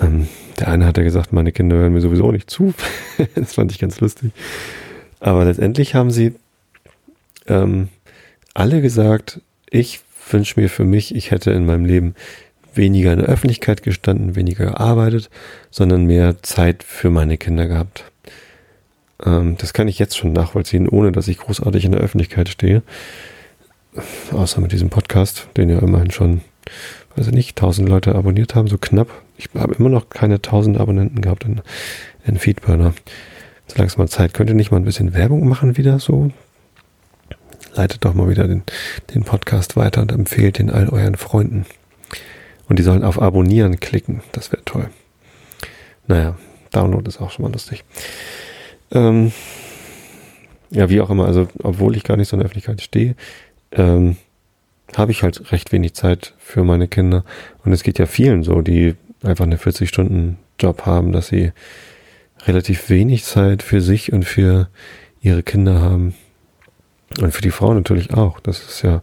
Ähm, 0.01 0.29
der 0.59 0.69
eine 0.69 0.87
hat 0.87 0.97
ja 0.97 1.03
gesagt, 1.03 1.35
meine 1.35 1.53
Kinder 1.53 1.77
hören 1.77 1.93
mir 1.93 2.01
sowieso 2.01 2.33
nicht 2.33 2.49
zu. 2.49 2.73
das 3.35 3.53
fand 3.53 3.71
ich 3.71 3.79
ganz 3.79 4.01
lustig. 4.01 4.33
Aber 5.21 5.45
letztendlich 5.45 5.95
haben 5.95 6.11
sie 6.11 6.37
ähm, 7.47 7.89
alle 8.55 8.81
gesagt, 8.81 9.43
ich 9.69 10.01
wünsche 10.33 10.61
mir 10.61 10.69
für 10.69 10.85
mich, 10.85 11.15
ich 11.15 11.31
hätte 11.31 11.51
in 11.53 11.67
meinem 11.67 11.85
Leben 11.85 12.15
weniger 12.75 13.13
in 13.13 13.21
der 13.21 13.29
Öffentlichkeit 13.29 13.83
gestanden, 13.83 14.37
weniger 14.37 14.67
gearbeitet, 14.67 15.31
sondern 15.71 16.05
mehr 16.05 16.43
Zeit 16.43 16.83
für 16.83 17.11
meine 17.11 17.39
Kinder 17.39 17.67
gehabt. 17.67 18.05
Ähm, 19.25 19.57
das 19.59 19.73
kann 19.73 19.89
ich 19.89 19.99
jetzt 19.99 20.17
schon 20.17 20.33
nachvollziehen, 20.33 20.89
ohne 20.89 21.13
dass 21.13 21.29
ich 21.29 21.39
großartig 21.39 21.85
in 21.85 21.93
der 21.93 22.01
Öffentlichkeit 22.01 22.49
stehe. 22.49 22.83
Außer 24.31 24.61
mit 24.61 24.73
diesem 24.73 24.91
Podcast, 24.91 25.49
den 25.57 25.71
ja 25.71 25.79
immerhin 25.79 26.11
schon, 26.11 26.43
weiß 27.17 27.29
ich 27.29 27.33
nicht, 27.33 27.57
tausend 27.57 27.89
Leute 27.89 28.15
abonniert 28.15 28.55
haben, 28.55 28.69
so 28.69 28.77
knapp. 28.77 29.09
Ich 29.39 29.49
habe 29.55 29.75
immer 29.75 29.89
noch 29.89 30.11
keine 30.11 30.43
tausend 30.43 30.79
Abonnenten 30.79 31.23
gehabt 31.23 31.45
in, 31.45 31.63
in 32.27 32.39
Feedburner. 32.39 32.93
So 33.69 33.79
langsam 33.79 34.01
mal 34.01 34.09
Zeit. 34.09 34.35
Könnt 34.35 34.51
ihr 34.51 34.57
nicht 34.57 34.71
mal 34.71 34.77
ein 34.77 34.85
bisschen 34.85 35.15
Werbung 35.15 35.49
machen 35.49 35.77
wieder 35.77 35.99
so? 35.99 36.31
Leitet 37.77 38.05
doch 38.07 38.15
mal 38.15 38.29
wieder 38.31 38.49
den, 38.49 38.63
den 39.15 39.25
Podcast 39.25 39.77
weiter 39.77 40.01
und 40.01 40.11
empfehlt 40.11 40.59
den 40.59 40.71
all 40.71 40.89
euren 40.89 41.17
Freunden. 41.17 41.67
Und 42.69 42.79
die 42.79 42.83
sollen 42.83 43.05
auf 43.05 43.21
Abonnieren 43.21 43.81
klicken. 43.81 44.23
Das 44.33 44.51
wäre 44.51 44.65
toll. 44.65 44.89
Naja, 46.07 46.37
Download 46.73 47.07
ist 47.07 47.21
auch 47.21 47.31
schon 47.31 47.45
mal 47.45 47.53
lustig. 47.53 47.85
Ähm, 48.93 49.33
ja, 50.71 50.89
wie 50.89 51.01
auch 51.03 51.11
immer, 51.11 51.27
also 51.27 51.49
obwohl 51.63 51.97
ich 51.97 52.03
gar 52.03 52.17
nicht 52.17 52.29
so 52.29 52.37
in 52.37 52.41
der 52.41 52.47
Öffentlichkeit 52.47 52.81
stehe, 52.81 53.15
ähm, 53.73 54.17
habe 54.97 55.13
ich 55.13 55.23
halt 55.23 55.53
recht 55.53 55.71
wenig 55.71 55.93
Zeit 55.95 56.35
für 56.39 56.65
meine 56.65 56.89
Kinder. 56.89 57.25
Und 57.63 57.73
es 57.73 57.83
geht 57.83 57.99
ja 57.99 58.07
vielen 58.07 58.43
so, 58.43 58.63
die 58.63 58.95
einfach 59.23 59.45
eine 59.45 59.57
40-Stunden-Job 59.57 60.87
haben, 60.87 61.13
dass 61.13 61.29
sie 61.29 61.53
relativ 62.47 62.89
wenig 62.89 63.25
Zeit 63.25 63.63
für 63.63 63.83
sich 63.83 64.13
und 64.13 64.25
für 64.25 64.69
ihre 65.21 65.43
Kinder 65.43 65.81
haben. 65.81 66.15
Und 67.21 67.33
für 67.33 67.43
die 67.43 67.51
Frau 67.51 67.73
natürlich 67.73 68.15
auch. 68.15 68.41
Das 68.41 68.59
ist 68.61 68.83
ja 68.83 69.03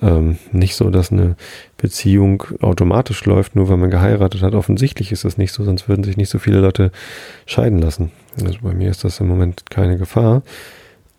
ähm, 0.00 0.38
nicht 0.52 0.76
so, 0.76 0.90
dass 0.90 1.12
eine 1.12 1.36
Beziehung 1.76 2.44
automatisch 2.60 3.24
läuft, 3.24 3.56
nur 3.56 3.68
weil 3.68 3.76
man 3.76 3.90
geheiratet 3.90 4.42
hat. 4.42 4.54
Offensichtlich 4.54 5.12
ist 5.12 5.24
das 5.24 5.38
nicht 5.38 5.52
so, 5.52 5.64
sonst 5.64 5.88
würden 5.88 6.04
sich 6.04 6.16
nicht 6.16 6.30
so 6.30 6.38
viele 6.38 6.60
Leute 6.60 6.90
scheiden 7.46 7.78
lassen. 7.78 8.10
Also 8.42 8.58
bei 8.62 8.74
mir 8.74 8.90
ist 8.90 9.04
das 9.04 9.20
im 9.20 9.28
Moment 9.28 9.70
keine 9.70 9.98
Gefahr. 9.98 10.42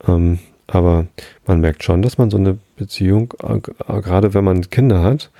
Ähm, 0.08 0.40
aber 0.68 1.08
man 1.46 1.62
merkt 1.62 1.84
schon, 1.84 2.02
dass 2.02 2.18
man 2.18 2.32
so 2.32 2.38
eine 2.38 2.58
Beziehung, 2.76 3.34
äh, 3.44 3.60
gerade 4.02 4.34
wenn 4.34 4.44
man 4.44 4.70
Kinder 4.70 5.02
hat, 5.02 5.32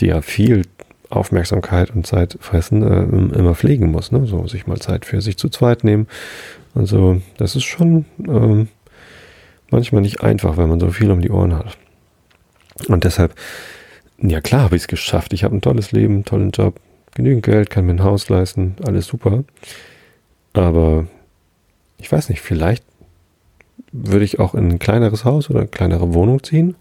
die 0.00 0.06
ja 0.06 0.20
viel 0.22 0.62
Aufmerksamkeit 1.08 1.90
und 1.90 2.06
Zeit 2.06 2.38
fressen, 2.40 2.82
äh, 2.82 3.38
immer 3.38 3.54
pflegen 3.54 3.90
muss. 3.90 4.12
Ne? 4.12 4.26
So 4.26 4.46
sich 4.46 4.66
mal 4.66 4.78
Zeit 4.78 5.04
für 5.04 5.20
sich 5.20 5.36
zu 5.36 5.48
zweit 5.48 5.84
nehmen. 5.84 6.08
Und 6.74 6.86
so, 6.86 7.20
das 7.36 7.54
ist 7.54 7.64
schon 7.64 8.06
ähm, 8.26 8.68
manchmal 9.72 10.02
nicht 10.02 10.22
einfach, 10.22 10.56
wenn 10.56 10.68
man 10.68 10.80
so 10.80 10.90
viel 10.90 11.10
um 11.10 11.20
die 11.20 11.30
Ohren 11.30 11.54
hat. 11.54 11.76
Und 12.88 13.04
deshalb, 13.04 13.34
ja 14.18 14.40
klar 14.40 14.62
habe 14.62 14.76
ich 14.76 14.82
es 14.82 14.88
geschafft. 14.88 15.32
Ich 15.32 15.44
habe 15.44 15.56
ein 15.56 15.60
tolles 15.60 15.92
Leben, 15.92 16.14
einen 16.14 16.24
tollen 16.24 16.50
Job, 16.50 16.80
genügend 17.14 17.44
Geld, 17.44 17.70
kann 17.70 17.86
mir 17.86 17.92
ein 17.92 18.04
Haus 18.04 18.28
leisten, 18.28 18.76
alles 18.86 19.06
super. 19.06 19.44
Aber 20.52 21.06
ich 21.98 22.10
weiß 22.10 22.28
nicht, 22.28 22.40
vielleicht 22.40 22.84
würde 23.92 24.24
ich 24.24 24.38
auch 24.38 24.54
in 24.54 24.70
ein 24.70 24.78
kleineres 24.78 25.24
Haus 25.24 25.50
oder 25.50 25.60
eine 25.60 25.68
kleinere 25.68 26.14
Wohnung 26.14 26.42
ziehen, 26.42 26.76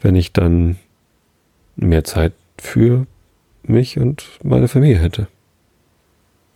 wenn 0.00 0.14
ich 0.14 0.32
dann 0.32 0.76
mehr 1.76 2.04
Zeit 2.04 2.32
für 2.58 3.06
mich 3.62 3.98
und 3.98 4.24
meine 4.42 4.68
Familie 4.68 4.98
hätte. 4.98 5.28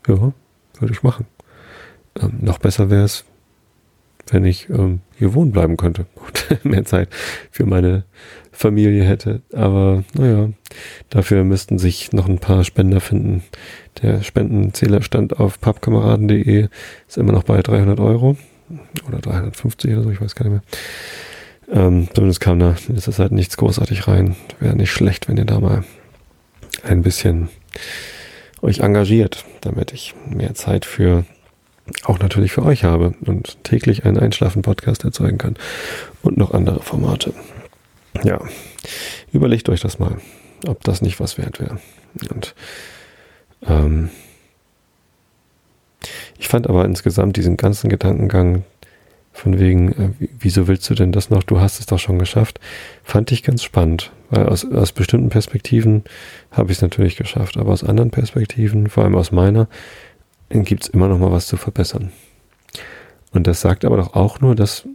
Ja, 0.06 0.32
würde 0.78 0.92
ich 0.92 1.02
machen. 1.02 1.26
Ähm, 2.20 2.38
noch 2.40 2.58
besser 2.58 2.90
wäre 2.90 3.04
es, 3.04 3.24
wenn 4.28 4.44
ich 4.44 4.68
ähm, 4.70 5.00
hier 5.18 5.34
wohnen 5.34 5.52
bleiben 5.52 5.76
könnte 5.76 6.06
und 6.14 6.64
mehr 6.64 6.84
Zeit 6.84 7.08
für 7.50 7.66
meine 7.66 8.04
Familie 8.50 9.04
hätte. 9.04 9.42
Aber 9.52 10.04
naja, 10.14 10.50
dafür 11.10 11.44
müssten 11.44 11.78
sich 11.78 12.12
noch 12.12 12.28
ein 12.28 12.38
paar 12.38 12.64
Spender 12.64 13.00
finden. 13.00 13.42
Der 14.02 14.22
Spendenzähler 14.22 15.02
stand 15.02 15.38
auf 15.38 15.60
pappkameraden.de, 15.60 16.68
ist 17.08 17.18
immer 17.18 17.32
noch 17.32 17.44
bei 17.44 17.60
300 17.60 18.00
Euro 18.00 18.36
oder 19.06 19.18
350 19.18 19.92
oder 19.92 20.02
so, 20.02 20.10
ich 20.10 20.20
weiß 20.20 20.34
gar 20.34 20.48
nicht 20.48 20.52
mehr. 20.52 20.62
Ähm, 21.72 22.08
zumindest 22.12 22.40
kam 22.40 22.58
da 22.58 22.76
in 22.88 22.94
letzter 22.94 23.12
Zeit 23.12 23.32
nichts 23.32 23.56
großartig 23.56 24.06
rein. 24.08 24.36
Wäre 24.60 24.76
nicht 24.76 24.90
schlecht, 24.90 25.28
wenn 25.28 25.36
ihr 25.36 25.44
da 25.44 25.60
mal 25.60 25.84
ein 26.82 27.02
bisschen 27.02 27.48
euch 28.60 28.80
engagiert, 28.80 29.44
damit 29.60 29.92
ich 29.92 30.14
mehr 30.28 30.54
Zeit 30.54 30.84
für 30.84 31.24
auch 32.04 32.18
natürlich 32.18 32.52
für 32.52 32.64
euch 32.64 32.84
habe 32.84 33.14
und 33.24 33.62
täglich 33.64 34.04
einen 34.04 34.18
Einschlafen-Podcast 34.18 35.04
erzeugen 35.04 35.38
kann 35.38 35.56
und 36.22 36.36
noch 36.36 36.52
andere 36.52 36.82
Formate. 36.82 37.32
Ja, 38.24 38.40
überlegt 39.32 39.68
euch 39.68 39.80
das 39.80 39.98
mal, 39.98 40.16
ob 40.66 40.82
das 40.84 41.02
nicht 41.02 41.20
was 41.20 41.38
wert 41.38 41.60
wäre. 41.60 41.78
Und 42.30 42.54
ähm, 43.66 44.10
ich 46.38 46.48
fand 46.48 46.68
aber 46.68 46.84
insgesamt 46.84 47.36
diesen 47.36 47.56
ganzen 47.56 47.88
Gedankengang 47.88 48.64
von 49.32 49.58
wegen, 49.58 49.92
äh, 49.92 50.28
wieso 50.38 50.68
willst 50.68 50.88
du 50.90 50.94
denn 50.94 51.12
das 51.12 51.30
noch? 51.30 51.42
Du 51.42 51.60
hast 51.60 51.80
es 51.80 51.86
doch 51.86 51.98
schon 51.98 52.18
geschafft, 52.18 52.60
fand 53.02 53.32
ich 53.32 53.42
ganz 53.42 53.62
spannend, 53.62 54.12
weil 54.30 54.46
aus, 54.46 54.70
aus 54.70 54.92
bestimmten 54.92 55.30
Perspektiven 55.30 56.04
habe 56.50 56.70
ich 56.70 56.78
es 56.78 56.82
natürlich 56.82 57.16
geschafft, 57.16 57.56
aber 57.56 57.72
aus 57.72 57.82
anderen 57.82 58.10
Perspektiven, 58.10 58.88
vor 58.88 59.04
allem 59.04 59.14
aus 59.14 59.32
meiner, 59.32 59.68
gibt 60.52 60.84
es 60.84 60.88
immer 60.88 61.08
noch 61.08 61.18
mal 61.18 61.32
was 61.32 61.46
zu 61.46 61.56
verbessern. 61.56 62.12
Und 63.32 63.46
das 63.46 63.60
sagt 63.60 63.84
aber 63.84 63.96
doch 63.96 64.14
auch 64.14 64.40
nur, 64.40 64.54
dass, 64.54 64.86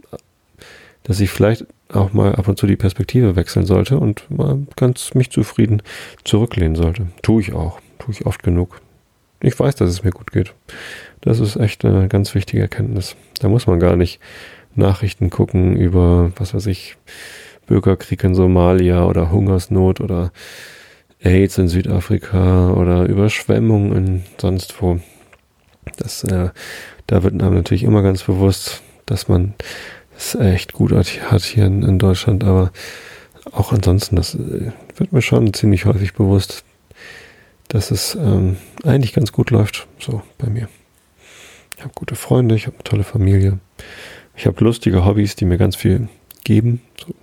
dass 1.02 1.20
ich 1.20 1.30
vielleicht 1.30 1.66
auch 1.92 2.12
mal 2.12 2.34
ab 2.34 2.48
und 2.48 2.58
zu 2.58 2.66
die 2.66 2.76
Perspektive 2.76 3.36
wechseln 3.36 3.66
sollte 3.66 3.98
und 3.98 4.30
mal 4.30 4.58
ganz 4.76 5.14
mich 5.14 5.30
zufrieden 5.30 5.82
zurücklehnen 6.24 6.76
sollte. 6.76 7.08
Tue 7.22 7.42
ich 7.42 7.52
auch. 7.52 7.80
Tue 7.98 8.14
ich 8.14 8.26
oft 8.26 8.42
genug. 8.42 8.80
Ich 9.40 9.58
weiß, 9.58 9.76
dass 9.76 9.90
es 9.90 10.04
mir 10.04 10.10
gut 10.10 10.32
geht. 10.32 10.54
Das 11.20 11.40
ist 11.40 11.56
echt 11.56 11.84
eine 11.84 12.08
ganz 12.08 12.34
wichtige 12.34 12.62
Erkenntnis. 12.62 13.16
Da 13.40 13.48
muss 13.48 13.66
man 13.66 13.80
gar 13.80 13.96
nicht 13.96 14.20
Nachrichten 14.74 15.30
gucken 15.30 15.76
über, 15.76 16.32
was 16.36 16.54
weiß 16.54 16.66
ich, 16.66 16.96
Bürgerkrieg 17.66 18.22
in 18.24 18.34
Somalia 18.34 19.04
oder 19.04 19.30
Hungersnot 19.30 20.00
oder 20.00 20.32
AIDS 21.20 21.58
in 21.58 21.68
Südafrika 21.68 22.72
oder 22.72 23.04
Überschwemmungen 23.04 23.92
in 23.92 24.22
sonst 24.38 24.80
wo. 24.80 25.00
Das, 25.96 26.24
äh, 26.24 26.50
da 27.06 27.22
wird 27.22 27.34
einem 27.34 27.54
natürlich 27.54 27.84
immer 27.84 28.02
ganz 28.02 28.22
bewusst, 28.22 28.82
dass 29.06 29.28
man 29.28 29.54
es 30.16 30.34
echt 30.34 30.72
gut 30.72 30.92
hat 30.92 31.42
hier 31.42 31.66
in, 31.66 31.82
in 31.82 31.98
Deutschland, 31.98 32.44
aber 32.44 32.72
auch 33.52 33.72
ansonsten, 33.72 34.16
das 34.16 34.34
äh, 34.34 34.72
wird 34.96 35.12
mir 35.12 35.22
schon 35.22 35.52
ziemlich 35.54 35.84
häufig 35.84 36.14
bewusst, 36.14 36.64
dass 37.68 37.90
es 37.90 38.14
ähm, 38.14 38.56
eigentlich 38.84 39.12
ganz 39.12 39.32
gut 39.32 39.50
läuft, 39.50 39.86
so 39.98 40.22
bei 40.38 40.48
mir. 40.48 40.68
Ich 41.76 41.84
habe 41.84 41.92
gute 41.94 42.16
Freunde, 42.16 42.54
ich 42.54 42.66
habe 42.66 42.76
eine 42.76 42.84
tolle 42.84 43.04
Familie, 43.04 43.60
ich 44.36 44.46
habe 44.46 44.62
lustige 44.64 45.04
Hobbys, 45.04 45.36
die 45.36 45.44
mir 45.44 45.58
ganz 45.58 45.76
viel 45.76 46.08
geben, 46.44 46.80
so 46.98 47.14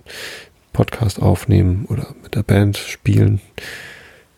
Podcast 0.72 1.20
aufnehmen 1.20 1.86
oder 1.88 2.14
mit 2.22 2.34
der 2.34 2.42
Band 2.42 2.76
spielen, 2.76 3.40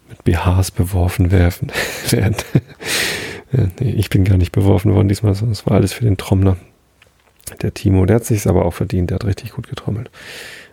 mit 0.09 0.25
BHs 0.25 0.71
beworfen 0.71 1.31
werfen 1.31 1.71
werden. 2.11 2.37
Ja, 3.53 3.67
nee, 3.81 3.91
ich 3.91 4.11
bin 4.11 4.25
gar 4.25 4.37
nicht 4.37 4.53
beworfen 4.53 4.95
worden 4.95 5.09
diesmal, 5.09 5.35
sondern 5.35 5.53
es 5.53 5.67
war 5.67 5.75
alles 5.75 5.93
für 5.93 6.05
den 6.05 6.17
Trommler. 6.17 6.57
Der 7.63 7.73
Timo, 7.73 8.05
der 8.05 8.17
hat 8.17 8.25
sich 8.25 8.47
aber 8.47 8.65
auch 8.65 8.75
verdient, 8.75 9.11
der 9.11 9.17
hat 9.17 9.25
richtig 9.25 9.53
gut 9.53 9.69
getrommelt. 9.69 10.11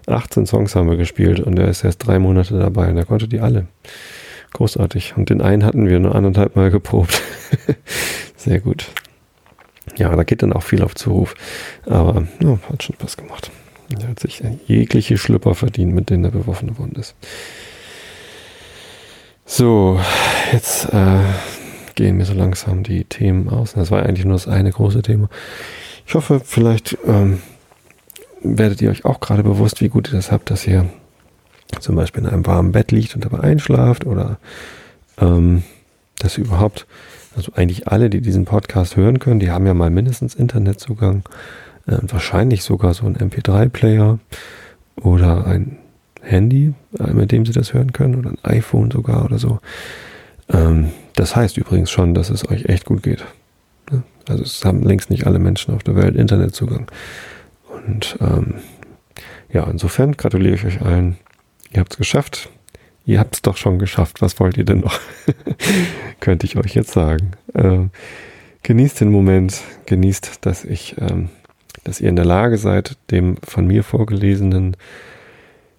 18 0.07 0.45
Songs 0.45 0.75
haben 0.75 0.89
wir 0.89 0.97
gespielt 0.97 1.39
und 1.39 1.57
er 1.57 1.69
ist 1.69 1.83
erst 1.83 2.05
drei 2.05 2.19
Monate 2.19 2.59
dabei 2.59 2.89
und 2.89 2.97
er 2.97 3.05
konnte 3.05 3.27
die 3.27 3.39
alle. 3.39 3.67
Großartig. 4.53 5.15
Und 5.17 5.29
den 5.29 5.41
einen 5.41 5.65
hatten 5.65 5.87
wir 5.87 5.99
nur 5.99 6.15
anderthalb 6.15 6.55
Mal 6.55 6.69
geprobt. 6.69 7.21
Sehr 8.37 8.59
gut. 8.59 8.89
Ja, 9.97 10.15
da 10.15 10.23
geht 10.23 10.43
dann 10.43 10.53
auch 10.53 10.63
viel 10.63 10.81
auf 10.81 10.95
Zuruf. 10.95 11.35
Aber 11.85 12.27
ja, 12.41 12.59
hat 12.69 12.83
schon 12.83 12.95
Spaß 12.95 13.17
gemacht. 13.17 13.51
Er 13.99 14.07
hat 14.09 14.19
sich 14.19 14.41
jegliche 14.67 15.17
Schlüpper 15.17 15.55
verdient, 15.55 15.93
mit 15.93 16.09
denen 16.09 16.23
er 16.25 16.31
beworfen 16.31 16.77
worden 16.77 16.95
ist. 16.95 17.15
So, 19.45 19.99
jetzt 20.51 20.85
äh, 20.85 21.19
gehen 21.95 22.17
mir 22.17 22.25
so 22.25 22.33
langsam 22.33 22.83
die 22.83 23.05
Themen 23.05 23.49
aus. 23.49 23.73
Das 23.73 23.91
war 23.91 24.03
eigentlich 24.03 24.25
nur 24.25 24.35
das 24.35 24.47
eine 24.47 24.71
große 24.71 25.01
Thema. 25.01 25.29
Ich 26.05 26.13
hoffe, 26.13 26.41
vielleicht 26.43 26.97
ähm, 27.07 27.41
werdet 28.41 28.81
ihr 28.81 28.91
euch 28.91 29.05
auch 29.05 29.19
gerade 29.19 29.43
bewusst, 29.43 29.81
wie 29.81 29.89
gut 29.89 30.09
ihr 30.09 30.15
das 30.15 30.31
habt, 30.31 30.51
dass 30.51 30.67
ihr 30.67 30.87
zum 31.79 31.95
Beispiel 31.95 32.23
in 32.23 32.29
einem 32.29 32.45
warmen 32.45 32.71
Bett 32.71 32.91
liegt 32.91 33.15
und 33.15 33.25
dabei 33.25 33.39
einschlaft 33.39 34.05
oder 34.05 34.37
ähm, 35.19 35.63
dass 36.19 36.37
ihr 36.37 36.45
überhaupt, 36.45 36.85
also 37.35 37.51
eigentlich 37.55 37.87
alle, 37.87 38.09
die 38.09 38.21
diesen 38.21 38.45
Podcast 38.45 38.95
hören 38.95 39.19
können, 39.19 39.39
die 39.39 39.51
haben 39.51 39.65
ja 39.65 39.73
mal 39.73 39.89
mindestens 39.89 40.35
Internetzugang 40.35 41.23
äh, 41.87 41.97
wahrscheinlich 42.01 42.63
sogar 42.63 42.93
so 42.93 43.05
ein 43.05 43.17
MP3-Player 43.17 44.19
oder 45.01 45.45
ein 45.47 45.77
Handy, 46.21 46.73
äh, 46.99 47.11
mit 47.11 47.31
dem 47.31 47.45
sie 47.45 47.53
das 47.53 47.73
hören 47.73 47.93
können 47.93 48.15
oder 48.15 48.31
ein 48.31 48.39
iPhone 48.43 48.91
sogar 48.91 49.25
oder 49.25 49.37
so. 49.37 49.59
Ähm, 50.49 50.91
das 51.15 51.35
heißt 51.35 51.57
übrigens 51.57 51.91
schon, 51.91 52.13
dass 52.13 52.29
es 52.29 52.47
euch 52.49 52.65
echt 52.65 52.85
gut 52.85 53.03
geht. 53.03 53.25
Also 54.27 54.43
es 54.43 54.65
haben 54.65 54.83
längst 54.83 55.09
nicht 55.09 55.27
alle 55.27 55.39
Menschen 55.39 55.73
auf 55.73 55.83
der 55.83 55.95
Welt 55.95 56.15
Internetzugang. 56.15 56.87
Und 57.87 58.17
ähm, 58.21 58.55
ja, 59.51 59.63
insofern 59.69 60.13
gratuliere 60.13 60.55
ich 60.55 60.65
euch 60.65 60.81
allen. 60.81 61.17
Ihr 61.71 61.79
habt 61.79 61.93
es 61.93 61.97
geschafft. 61.97 62.49
Ihr 63.05 63.19
habt 63.19 63.35
es 63.35 63.41
doch 63.41 63.57
schon 63.57 63.77
geschafft. 63.77 64.21
Was 64.21 64.39
wollt 64.39 64.57
ihr 64.57 64.65
denn 64.65 64.79
noch? 64.79 64.99
Könnte 66.19 66.45
ich 66.45 66.57
euch 66.57 66.73
jetzt 66.73 66.91
sagen. 66.91 67.31
Ähm, 67.53 67.91
genießt 68.63 69.01
den 69.01 69.11
Moment. 69.11 69.61
Genießt, 69.85 70.39
dass 70.41 70.65
ich, 70.65 70.95
ähm, 70.99 71.29
dass 71.83 72.01
ihr 72.01 72.09
in 72.09 72.15
der 72.15 72.25
Lage 72.25 72.57
seid, 72.57 72.97
dem 73.11 73.37
von 73.43 73.67
mir 73.67 73.83
vorgelesenen 73.83 74.75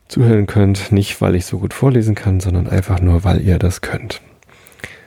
zuhören 0.07 0.47
könnt. 0.47 0.93
Nicht, 0.93 1.21
weil 1.21 1.35
ich 1.35 1.47
so 1.47 1.59
gut 1.59 1.75
vorlesen 1.75 2.15
kann, 2.15 2.39
sondern 2.39 2.69
einfach 2.69 3.01
nur, 3.01 3.25
weil 3.25 3.41
ihr 3.41 3.59
das 3.59 3.81
könnt. 3.81 4.21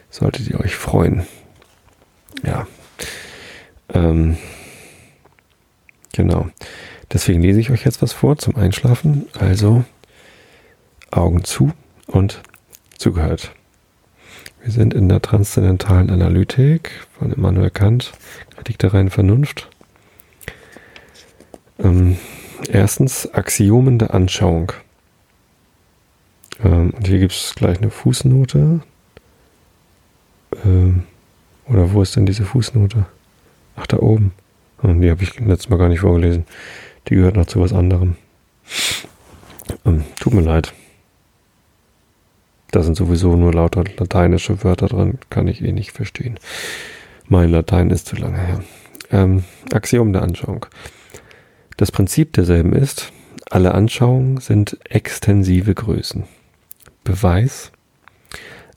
Solltet 0.10 0.48
ihr 0.48 0.60
euch 0.60 0.76
freuen. 0.76 1.26
Ja. 2.44 2.68
Ähm, 3.94 4.38
genau. 6.14 6.50
Deswegen 7.12 7.42
lese 7.42 7.60
ich 7.60 7.72
euch 7.72 7.86
jetzt 7.86 8.02
was 8.02 8.14
vor 8.14 8.38
zum 8.38 8.56
Einschlafen. 8.56 9.28
Also 9.38 9.84
Augen 11.12 11.44
zu 11.44 11.72
und 12.08 12.42
zugehört. 12.98 13.54
Wir 14.62 14.72
sind 14.72 14.94
in 14.94 15.08
der 15.10 15.22
transzendentalen 15.22 16.10
Analytik 16.10 16.92
von 17.18 17.32
Immanuel 17.32 17.70
Kant, 17.70 18.12
Kritik 18.56 18.78
der 18.80 18.94
reinen 18.94 19.10
Vernunft. 19.10 19.70
Ähm, 21.80 22.18
erstens 22.68 23.34
Axiomen 23.34 24.00
der 24.00 24.14
Anschauung. 24.14 24.74
Ähm, 26.64 26.92
und 26.92 27.08
hier 27.08 27.20
gibt 27.20 27.32
es 27.32 27.56
gleich 27.56 27.78
eine 27.78 27.90
Fußnote. 27.90 28.82
Ähm, 30.66 31.04
oder 31.68 31.94
wo 31.94 32.02
ist 32.02 32.16
denn 32.16 32.26
diese 32.26 32.46
Fußnote? 32.46 33.06
Ach, 33.76 33.88
da 33.88 33.98
oben. 33.98 34.34
Und 34.82 35.02
die 35.02 35.10
habe 35.10 35.24
ich 35.24 35.40
letztes 35.40 35.70
Mal 35.70 35.78
gar 35.78 35.90
nicht 35.90 36.00
vorgelesen. 36.00 36.46
Die 37.08 37.16
gehört 37.16 37.36
noch 37.36 37.46
zu 37.46 37.60
was 37.60 37.74
anderem. 37.74 38.16
Ähm, 39.86 40.04
tut 40.20 40.34
mir 40.34 40.42
leid. 40.42 40.74
Da 42.72 42.84
sind 42.84 42.96
sowieso 42.96 43.36
nur 43.36 43.54
lauter 43.54 43.84
lateinische 43.98 44.64
Wörter 44.64 44.88
dran, 44.88 45.18
kann 45.30 45.48
ich 45.48 45.64
eh 45.64 45.72
nicht 45.72 45.92
verstehen. 45.92 46.40
Mein 47.28 47.50
Latein 47.50 47.90
ist 47.90 48.08
zu 48.08 48.16
lange 48.16 48.40
her. 48.40 48.64
Ähm, 49.12 49.44
Axiom 49.74 50.14
der 50.14 50.22
Anschauung. 50.22 50.66
Das 51.78 51.92
Prinzip 51.92 52.34
derselben 52.34 52.74
ist, 52.74 53.12
alle 53.50 53.74
Anschauungen 53.74 54.38
sind 54.38 54.78
extensive 54.88 55.74
Größen. 55.74 56.26
Beweis, 57.04 57.72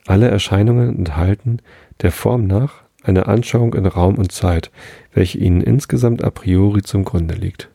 alle 0.06 0.28
Erscheinungen 0.28 0.96
enthalten 0.98 1.58
der 2.00 2.12
Form 2.12 2.46
nach 2.46 2.82
eine 3.02 3.26
Anschauung 3.26 3.74
in 3.74 3.86
Raum 3.86 4.16
und 4.16 4.32
Zeit, 4.32 4.70
welche 5.12 5.38
ihnen 5.38 5.60
insgesamt 5.60 6.22
a 6.22 6.30
priori 6.30 6.82
zum 6.82 7.04
Grunde 7.04 7.34
liegt. 7.34 7.68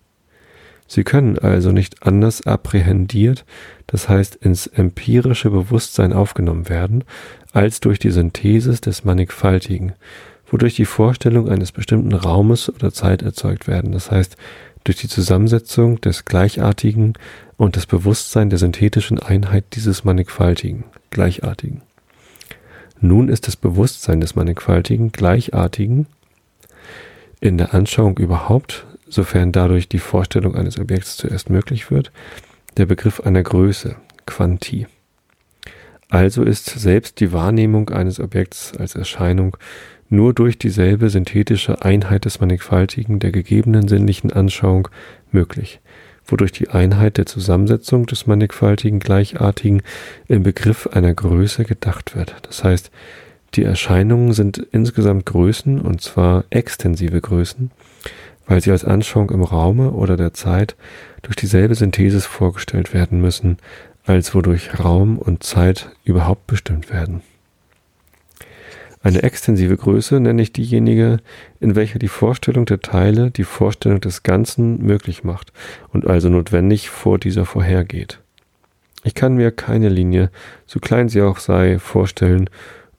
Sie 0.88 1.04
können 1.04 1.38
also 1.38 1.74
nicht 1.74 2.04
anders 2.04 2.48
apprehendiert, 2.48 3.46
das 3.88 4.08
heißt 4.08 4.36
ins 4.36 4.68
empirische 4.68 5.50
Bewusstsein 5.50 6.14
aufgenommen 6.14 6.70
werden, 6.70 7.04
als 7.52 7.82
durch 7.82 8.00
die 8.00 8.12
Synthesis 8.12 8.80
des 8.80 9.04
Mannigfaltigen, 9.04 9.94
wodurch 10.50 10.76
die 10.76 10.86
Vorstellung 10.86 11.50
eines 11.50 11.74
bestimmten 11.74 12.14
Raumes 12.14 12.74
oder 12.74 12.94
Zeit 12.94 13.22
erzeugt 13.22 13.68
werden, 13.68 13.92
das 13.92 14.12
heißt 14.12 14.38
durch 14.86 14.98
die 14.98 15.10
Zusammensetzung 15.10 16.00
des 16.00 16.24
Gleichartigen 16.24 17.14
und 17.58 17.76
das 17.76 17.86
Bewusstsein 17.86 18.50
der 18.50 18.60
synthetischen 18.60 19.20
Einheit 19.20 19.66
dieses 19.74 20.06
Mannigfaltigen, 20.06 20.86
Gleichartigen. 21.10 21.82
Nun 23.00 23.30
ist 23.30 23.48
das 23.48 23.56
Bewusstsein 23.56 24.22
des 24.22 24.36
Mannigfaltigen, 24.36 25.12
Gleichartigen 25.12 26.08
in 27.40 27.58
der 27.58 27.74
Anschauung 27.74 28.18
überhaupt 28.18 28.88
sofern 29.10 29.52
dadurch 29.52 29.88
die 29.88 30.00
Vorstellung 30.00 30.56
eines 30.56 30.80
Objekts 30.80 31.18
zuerst 31.18 31.50
möglich 31.50 31.92
wird, 31.92 32.12
der 32.78 32.86
Begriff 32.86 33.22
einer 33.22 33.44
Größe, 33.44 33.96
Quanti. 34.26 34.88
Also 36.10 36.44
ist 36.44 36.66
selbst 36.66 37.20
die 37.20 37.34
Wahrnehmung 37.34 37.90
eines 37.90 38.20
Objekts 38.20 38.74
als 38.78 38.96
Erscheinung 38.96 39.58
nur 40.10 40.34
durch 40.34 40.58
dieselbe 40.58 41.10
synthetische 41.10 41.82
Einheit 41.82 42.26
des 42.26 42.40
Mannigfaltigen 42.40 43.20
der 43.20 43.32
gegebenen 43.32 43.90
sinnlichen 43.90 44.32
Anschauung 44.32 44.88
möglich, 45.32 45.82
wodurch 46.28 46.52
die 46.52 46.70
Einheit 46.70 47.18
der 47.18 47.26
Zusammensetzung 47.26 48.06
des 48.06 48.28
Mannigfaltigen 48.28 49.00
Gleichartigen 49.00 49.82
im 50.28 50.44
Begriff 50.44 50.88
einer 50.88 51.14
Größe 51.14 51.64
gedacht 51.64 52.16
wird. 52.16 52.36
Das 52.44 52.64
heißt, 52.64 52.92
die 53.56 53.64
Erscheinungen 53.64 54.34
sind 54.34 54.58
insgesamt 54.72 55.26
Größen, 55.26 55.82
und 55.82 56.02
zwar 56.02 56.44
extensive 56.50 57.22
Größen, 57.22 57.72
weil 58.46 58.62
sie 58.62 58.72
als 58.72 58.86
Anschauung 58.86 59.32
im 59.32 59.44
Raume 59.44 59.92
oder 59.92 60.18
der 60.18 60.34
Zeit 60.34 60.76
durch 61.22 61.36
dieselbe 61.36 61.76
Synthesis 61.76 62.26
vorgestellt 62.26 62.94
werden 62.94 63.22
müssen, 63.22 63.58
als 64.06 64.36
wodurch 64.36 64.80
Raum 64.80 65.18
und 65.18 65.44
Zeit 65.44 65.90
überhaupt 66.04 66.48
bestimmt 66.48 66.92
werden. 66.92 67.22
Eine 69.08 69.24
extensive 69.24 69.78
Größe 69.78 70.20
nenne 70.20 70.42
ich 70.42 70.52
diejenige, 70.52 71.20
in 71.62 71.78
welcher 71.78 71.98
die 71.98 72.10
Vorstellung 72.10 72.66
der 72.66 72.82
Teile 72.82 73.32
die 73.32 73.46
Vorstellung 73.46 74.02
des 74.02 74.22
Ganzen 74.22 74.86
möglich 74.86 75.24
macht 75.24 75.54
und 75.94 76.06
also 76.06 76.28
notwendig 76.28 76.90
vor 76.90 77.18
dieser 77.18 77.46
vorhergeht. 77.46 78.20
Ich 79.06 79.16
kann 79.16 79.36
mir 79.36 79.52
keine 79.52 79.88
Linie, 79.88 80.30
so 80.66 80.82
klein 80.82 81.08
sie 81.08 81.22
auch 81.22 81.38
sei, 81.38 81.80
vorstellen, 81.80 82.50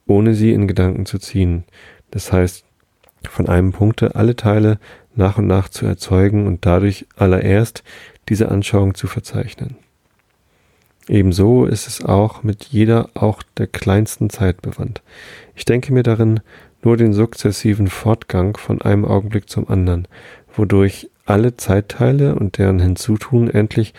ohne 0.06 0.32
sie 0.32 0.54
in 0.54 0.66
Gedanken 0.66 1.04
zu 1.04 1.18
ziehen. 1.18 1.64
Das 2.10 2.32
heißt, 2.32 2.64
von 3.28 3.46
einem 3.46 3.72
Punkte 3.72 4.14
alle 4.14 4.34
Teile 4.34 4.78
nach 5.14 5.36
und 5.36 5.46
nach 5.46 5.68
zu 5.68 5.84
erzeugen 5.84 6.46
und 6.46 6.64
dadurch 6.64 7.04
allererst 7.16 7.84
diese 8.30 8.48
Anschauung 8.48 8.94
zu 8.94 9.08
verzeichnen. 9.08 9.76
Ebenso 11.08 11.64
ist 11.64 11.88
es 11.88 12.04
auch 12.04 12.42
mit 12.42 12.64
jeder, 12.64 13.08
auch 13.14 13.42
der 13.56 13.66
kleinsten 13.66 14.28
Zeit 14.28 14.60
bewandt. 14.60 15.02
Ich 15.54 15.64
denke 15.64 15.92
mir 15.92 16.02
darin 16.02 16.40
nur 16.82 16.96
den 16.96 17.12
sukzessiven 17.12 17.88
Fortgang 17.88 18.56
von 18.56 18.82
einem 18.82 19.04
Augenblick 19.04 19.48
zum 19.48 19.68
anderen, 19.68 20.06
wodurch 20.54 21.08
alle 21.24 21.56
Zeitteile 21.56 22.34
und 22.34 22.58
deren 22.58 22.78
Hinzutun 22.78 23.48
endlich 23.50 23.94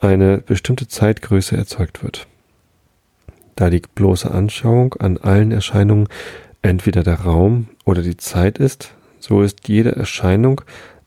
eine 0.00 0.38
bestimmte 0.38 0.88
Zeitgröße 0.88 1.56
erzeugt 1.56 2.02
wird. 2.02 2.26
Da 3.56 3.70
die 3.70 3.82
bloße 3.94 4.30
Anschauung 4.30 4.94
an 4.94 5.18
allen 5.18 5.52
Erscheinungen 5.52 6.08
entweder 6.62 7.04
der 7.04 7.20
Raum 7.20 7.68
oder 7.84 8.02
die 8.02 8.16
Zeit 8.16 8.58
ist, 8.58 8.94
so 9.20 9.42
ist 9.42 9.68
jede 9.68 9.94
Erscheinung 9.94 10.60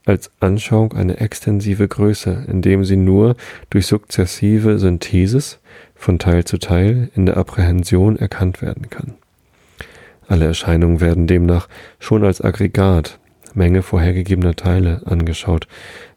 als 0.08 0.32
Anschauung 0.40 0.94
eine 0.94 1.20
extensive 1.20 1.88
Größe, 1.88 2.46
indem 2.48 2.86
sie 2.86 2.96
nur 2.96 3.36
durch 3.70 3.88
sukzessive 3.88 4.80
Synthesis 4.80 5.60
von 5.96 6.18
Teil 6.18 6.46
zu 6.46 6.58
Teil 6.58 7.10
in 7.16 7.26
der 7.26 7.38
Apprehension 7.38 8.18
erkannt 8.18 8.62
werden 8.62 8.90
kann. 8.90 9.16
Alle 10.28 10.46
Erscheinungen 10.46 11.02
werden 11.02 11.28
demnach 11.28 11.68
schon 12.00 12.24
als 12.24 12.42
Aggregat, 12.42 13.20
Menge 13.54 13.82
vorhergegebener 13.82 14.56
Teile 14.56 15.02
angeschaut, 15.06 15.68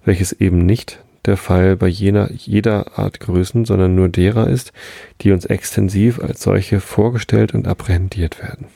welches 0.04 0.32
eben 0.32 0.66
nicht 0.66 1.02
der 1.26 1.36
Fall 1.36 1.76
bei 1.76 1.86
jener, 1.86 2.30
jeder 2.32 2.98
Art 2.98 3.20
Größen, 3.20 3.64
sondern 3.64 3.94
nur 3.94 4.08
derer 4.08 4.48
ist, 4.48 4.72
die 5.20 5.32
uns 5.32 5.44
extensiv 5.44 6.18
als 6.20 6.42
solche 6.42 6.80
vorgestellt 6.80 7.54
und 7.54 7.68
apprehendiert 7.68 8.40
werden. 8.40 8.66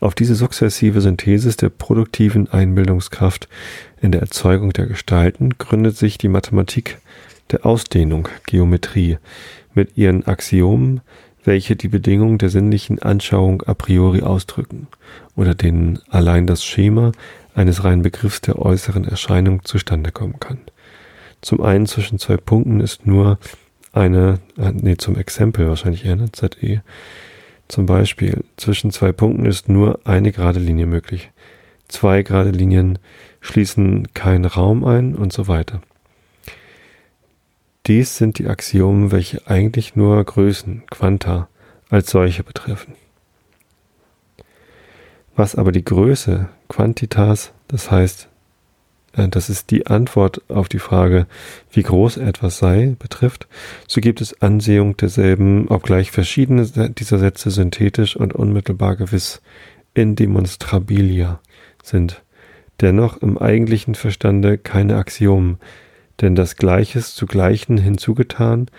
Auf 0.00 0.14
diese 0.14 0.36
sukzessive 0.36 1.00
Synthesis 1.00 1.56
der 1.56 1.70
produktiven 1.70 2.48
Einbildungskraft 2.48 3.48
in 4.00 4.12
der 4.12 4.20
Erzeugung 4.20 4.72
der 4.72 4.86
Gestalten 4.86 5.58
gründet 5.58 5.96
sich 5.96 6.18
die 6.18 6.28
Mathematik 6.28 6.98
der 7.50 7.66
Ausdehnung, 7.66 8.28
Geometrie, 8.46 9.18
mit 9.74 9.96
ihren 9.96 10.26
Axiomen, 10.26 11.00
welche 11.44 11.74
die 11.74 11.88
Bedingungen 11.88 12.38
der 12.38 12.50
sinnlichen 12.50 13.00
Anschauung 13.00 13.62
a 13.62 13.74
priori 13.74 14.22
ausdrücken 14.22 14.86
oder 15.34 15.54
denen 15.54 15.98
allein 16.10 16.46
das 16.46 16.64
Schema 16.64 17.12
eines 17.54 17.82
reinen 17.82 18.02
Begriffs 18.02 18.40
der 18.40 18.58
äußeren 18.58 19.04
Erscheinung 19.04 19.64
zustande 19.64 20.12
kommen 20.12 20.38
kann. 20.38 20.58
Zum 21.40 21.60
einen 21.62 21.86
zwischen 21.86 22.18
zwei 22.18 22.36
Punkten 22.36 22.80
ist 22.80 23.06
nur 23.06 23.38
eine, 23.92 24.38
äh, 24.58 24.72
nee, 24.72 24.96
zum 24.96 25.16
Exempel 25.16 25.68
wahrscheinlich 25.68 26.04
eher, 26.04 26.16
ne, 26.16 26.30
ZE. 26.30 26.82
Zum 27.68 27.84
Beispiel, 27.84 28.44
zwischen 28.56 28.90
zwei 28.90 29.12
Punkten 29.12 29.44
ist 29.44 29.68
nur 29.68 30.00
eine 30.04 30.32
gerade 30.32 30.58
Linie 30.58 30.86
möglich. 30.86 31.30
Zwei 31.86 32.22
gerade 32.22 32.50
Linien 32.50 32.98
schließen 33.40 34.12
keinen 34.14 34.46
Raum 34.46 34.84
ein 34.84 35.14
und 35.14 35.32
so 35.32 35.48
weiter. 35.48 35.80
Dies 37.86 38.16
sind 38.16 38.38
die 38.38 38.48
Axiomen, 38.48 39.12
welche 39.12 39.46
eigentlich 39.46 39.96
nur 39.96 40.22
Größen, 40.22 40.84
Quanta, 40.90 41.48
als 41.88 42.10
solche 42.10 42.42
betreffen. 42.42 42.94
Was 45.36 45.54
aber 45.54 45.72
die 45.72 45.84
Größe, 45.84 46.48
Quantitas, 46.68 47.52
das 47.68 47.90
heißt, 47.90 48.27
äh, 49.18 49.28
das 49.28 49.50
ist 49.50 49.70
die 49.70 49.86
Antwort 49.86 50.42
auf 50.48 50.68
die 50.68 50.78
Frage, 50.78 51.26
wie 51.70 51.82
groß 51.82 52.16
etwas 52.16 52.58
sei, 52.58 52.96
betrifft, 52.98 53.48
so 53.86 54.00
gibt 54.00 54.20
es 54.20 54.40
Ansehung 54.40 54.96
derselben, 54.96 55.68
obgleich 55.68 56.10
verschiedene 56.10 56.66
dieser 56.66 57.18
Sätze 57.18 57.50
synthetisch 57.50 58.16
und 58.16 58.34
unmittelbar 58.34 58.96
gewiss 58.96 59.42
indemonstrabilia 59.94 61.40
sind, 61.82 62.22
dennoch 62.80 63.20
im 63.22 63.38
eigentlichen 63.38 63.94
Verstande 63.94 64.58
keine 64.58 64.96
Axiomen, 64.96 65.58
denn 66.20 66.34
das 66.34 66.56
Gleiches 66.56 67.14
zu 67.14 67.26
Gleichen 67.26 67.78
hinzugetan 67.78 68.70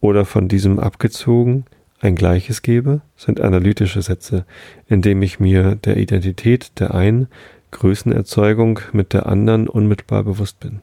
oder 0.00 0.24
von 0.24 0.48
diesem 0.48 0.78
abgezogen 0.78 1.64
ein 2.00 2.14
Gleiches 2.14 2.62
gebe, 2.62 3.00
sind 3.16 3.40
analytische 3.40 4.02
Sätze, 4.02 4.44
indem 4.86 5.20
ich 5.22 5.40
mir 5.40 5.74
der 5.74 5.96
Identität 5.96 6.78
der 6.78 6.94
einen 6.94 7.28
Größenerzeugung 7.70 8.80
mit 8.92 9.12
der 9.12 9.26
anderen 9.26 9.68
unmittelbar 9.68 10.24
bewusst 10.24 10.60
bin. 10.60 10.80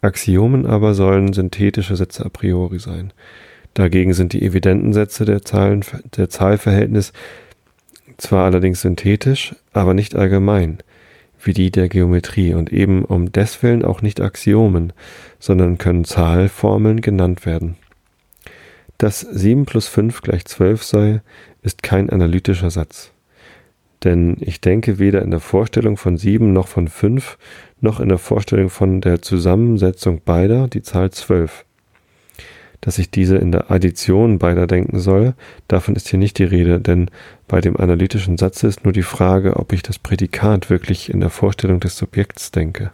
Axiomen 0.00 0.66
aber 0.66 0.94
sollen 0.94 1.32
synthetische 1.32 1.96
Sätze 1.96 2.24
a 2.24 2.28
priori 2.28 2.78
sein. 2.78 3.12
Dagegen 3.74 4.14
sind 4.14 4.32
die 4.32 4.42
evidenten 4.42 4.92
Sätze 4.92 5.24
der, 5.24 5.42
Zahlen, 5.42 5.84
der 6.16 6.30
Zahlverhältnis 6.30 7.12
zwar 8.16 8.44
allerdings 8.44 8.80
synthetisch, 8.80 9.54
aber 9.72 9.94
nicht 9.94 10.14
allgemein, 10.14 10.78
wie 11.42 11.52
die 11.52 11.70
der 11.70 11.88
Geometrie 11.88 12.54
und 12.54 12.72
eben 12.72 13.04
um 13.04 13.32
deswillen 13.32 13.84
auch 13.84 14.02
nicht 14.02 14.20
Axiomen, 14.20 14.92
sondern 15.38 15.78
können 15.78 16.04
Zahlformeln 16.04 17.00
genannt 17.00 17.44
werden. 17.44 17.76
Dass 18.98 19.20
7 19.20 19.66
plus 19.66 19.88
5 19.88 20.22
gleich 20.22 20.46
12 20.46 20.82
sei, 20.82 21.20
ist 21.62 21.82
kein 21.82 22.08
analytischer 22.08 22.70
Satz. 22.70 23.12
Denn 24.06 24.36
ich 24.38 24.60
denke 24.60 25.00
weder 25.00 25.22
in 25.22 25.32
der 25.32 25.40
Vorstellung 25.40 25.96
von 25.96 26.16
7 26.16 26.52
noch 26.52 26.68
von 26.68 26.86
5, 26.86 27.36
noch 27.80 27.98
in 27.98 28.08
der 28.08 28.18
Vorstellung 28.18 28.70
von 28.70 29.00
der 29.00 29.20
Zusammensetzung 29.20 30.20
beider 30.24 30.68
die 30.68 30.82
Zahl 30.82 31.10
12. 31.10 31.64
Dass 32.80 32.98
ich 32.98 33.10
diese 33.10 33.36
in 33.36 33.50
der 33.50 33.68
Addition 33.68 34.38
beider 34.38 34.68
denken 34.68 35.00
soll, 35.00 35.34
davon 35.66 35.96
ist 35.96 36.06
hier 36.06 36.20
nicht 36.20 36.38
die 36.38 36.44
Rede, 36.44 36.78
denn 36.78 37.10
bei 37.48 37.60
dem 37.60 37.76
analytischen 37.76 38.38
Satz 38.38 38.62
ist 38.62 38.84
nur 38.84 38.92
die 38.92 39.02
Frage, 39.02 39.56
ob 39.56 39.72
ich 39.72 39.82
das 39.82 39.98
Prädikat 39.98 40.70
wirklich 40.70 41.10
in 41.10 41.18
der 41.18 41.30
Vorstellung 41.30 41.80
des 41.80 41.96
Subjekts 41.96 42.52
denke. 42.52 42.92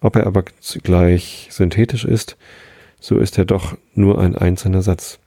Ob 0.00 0.14
er 0.14 0.28
aber 0.28 0.44
zugleich 0.60 1.48
synthetisch 1.50 2.04
ist, 2.04 2.36
so 3.00 3.18
ist 3.18 3.36
er 3.36 3.46
doch 3.46 3.76
nur 3.96 4.20
ein 4.20 4.36
einzelner 4.36 4.82
Satz. 4.82 5.18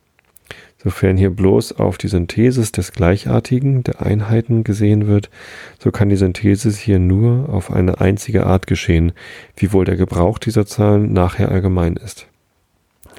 Sofern 0.85 1.17
hier 1.17 1.31
bloß 1.31 1.79
auf 1.79 1.97
die 1.97 2.07
Synthesis 2.07 2.71
des 2.71 2.91
Gleichartigen, 2.91 3.81
der 3.81 4.03
Einheiten 4.03 4.63
gesehen 4.63 5.07
wird, 5.07 5.31
so 5.79 5.89
kann 5.89 6.09
die 6.09 6.15
Synthesis 6.15 6.77
hier 6.77 6.99
nur 6.99 7.49
auf 7.49 7.71
eine 7.71 7.99
einzige 8.01 8.45
Art 8.45 8.67
geschehen, 8.67 9.13
wiewohl 9.57 9.85
der 9.85 9.95
Gebrauch 9.95 10.37
dieser 10.37 10.67
Zahlen 10.67 11.11
nachher 11.11 11.49
allgemein 11.49 11.95
ist. 11.95 12.27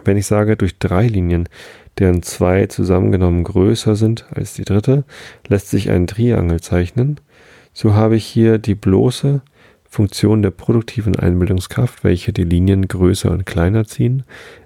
Wenn 0.04 0.16
ich 0.16 0.26
sage, 0.26 0.56
durch 0.56 0.78
drei 0.78 1.08
Linien, 1.08 1.48
deren 1.98 2.22
zwei 2.22 2.66
zusammengenommen 2.66 3.42
größer 3.42 3.96
sind 3.96 4.26
als 4.32 4.54
die 4.54 4.64
dritte, 4.64 5.02
lässt 5.48 5.68
sich 5.68 5.90
ein 5.90 6.06
Triangel 6.06 6.60
zeichnen, 6.60 7.18
so 7.72 7.94
habe 7.94 8.14
ich 8.14 8.26
hier 8.26 8.58
die 8.58 8.76
bloße 8.76 9.42
Funktion 9.96 10.42
der 10.42 10.50
produktiven 10.50 11.16
Einbildungskraft, 11.16 12.04
welche 12.04 12.30
die 12.30 12.44
Linien 12.44 12.86
größer 12.86 13.30
und 13.30 13.46
kleiner 13.46 13.86
ziehen, 13.86 14.24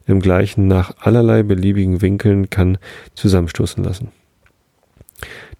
im 0.09 0.19
gleichen 0.19 0.67
nach 0.67 0.97
allerlei 0.99 1.45
beliebigen 1.45 2.03
Winkeln 2.03 2.51
kann 2.51 2.79
zusammenstoßen 3.15 3.85
lassen. 3.85 4.09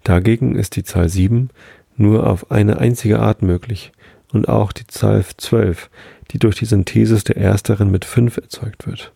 Dagegen 0.03 0.57
ist 0.57 0.75
die 0.75 0.83
Zahl 0.83 1.07
7 1.07 1.51
nur 1.95 2.27
auf 2.27 2.51
eine 2.51 2.79
einzige 2.79 3.21
Art 3.21 3.43
möglich 3.43 3.93
und 4.33 4.49
auch 4.49 4.73
die 4.73 4.87
Zahl 4.87 5.23
12, 5.23 5.89
die 6.31 6.39
durch 6.39 6.57
die 6.57 6.65
Synthesis 6.65 7.23
der 7.23 7.37
ersteren 7.37 7.91
mit 7.91 8.03
5 8.03 8.35
erzeugt 8.35 8.87
wird. 8.87 9.13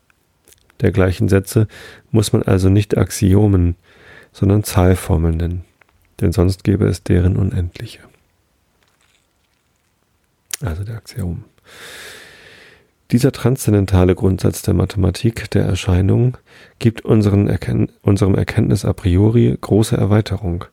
Dergleichen 0.80 1.28
Sätze 1.28 1.68
muss 2.12 2.32
man 2.32 2.44
also 2.44 2.70
nicht 2.70 2.98
Axiomen, 2.98 3.76
sondern 4.32 4.64
Zahlformeln 4.64 5.36
nennen, 5.36 5.66
denn 6.22 6.32
sonst 6.32 6.64
gäbe 6.64 6.88
es 6.88 7.04
deren 7.04 7.36
unendliche 7.36 8.00
also 10.62 10.84
der 10.84 10.98
Axiom. 10.98 11.44
Dieser 13.12 13.32
transzendentale 13.32 14.16
Grundsatz 14.16 14.64
der 14.64 14.74
Mathematik 14.74 15.52
der 15.52 15.64
Erscheinung 15.64 16.38
gibt 16.80 17.06
Erken 17.06 17.92
unserem 18.02 18.36
Erkenntnis 18.36 18.84
a 18.84 18.94
priori 18.94 19.56
große 19.62 19.96
Erweiterung, 19.96 20.66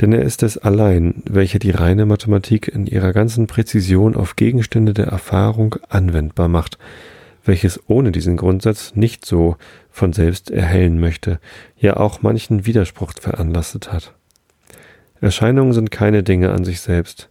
denn 0.00 0.12
er 0.12 0.22
ist 0.22 0.42
es 0.42 0.58
allein, 0.58 1.22
welcher 1.30 1.60
die 1.60 1.70
reine 1.70 2.06
Mathematik 2.06 2.66
in 2.66 2.86
ihrer 2.86 3.12
ganzen 3.12 3.46
Präzision 3.46 4.16
auf 4.16 4.34
Gegenstände 4.34 4.94
der 4.94 5.06
Erfahrung 5.06 5.76
anwendbar 5.88 6.48
macht, 6.48 6.76
welches 7.44 7.80
ohne 7.88 8.10
diesen 8.10 8.36
Grundsatz 8.36 8.96
nicht 8.96 9.24
so 9.24 9.56
von 9.90 10.12
selbst 10.12 10.50
erhellen 10.50 10.98
möchte, 10.98 11.38
ja 11.78 11.96
auch 11.96 12.22
manchen 12.22 12.66
Widerspruch 12.66 13.12
veranlasset 13.20 13.92
hat. 13.92 14.14
Erscheinungen 15.20 15.72
sind 15.72 15.92
keine 15.92 16.24
Dinge 16.24 16.50
an 16.50 16.64
sich 16.64 16.80
selbst, 16.80 17.30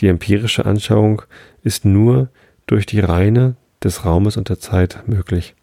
die 0.00 0.08
empirische 0.08 0.64
Anschauung 0.64 1.22
ist 1.62 1.84
nur 1.84 2.28
durch 2.66 2.86
die 2.86 3.00
Reine 3.00 3.56
des 3.82 4.04
Raumes 4.04 4.36
und 4.36 4.48
der 4.48 4.58
Zeit 4.58 5.02
möglich. 5.06 5.54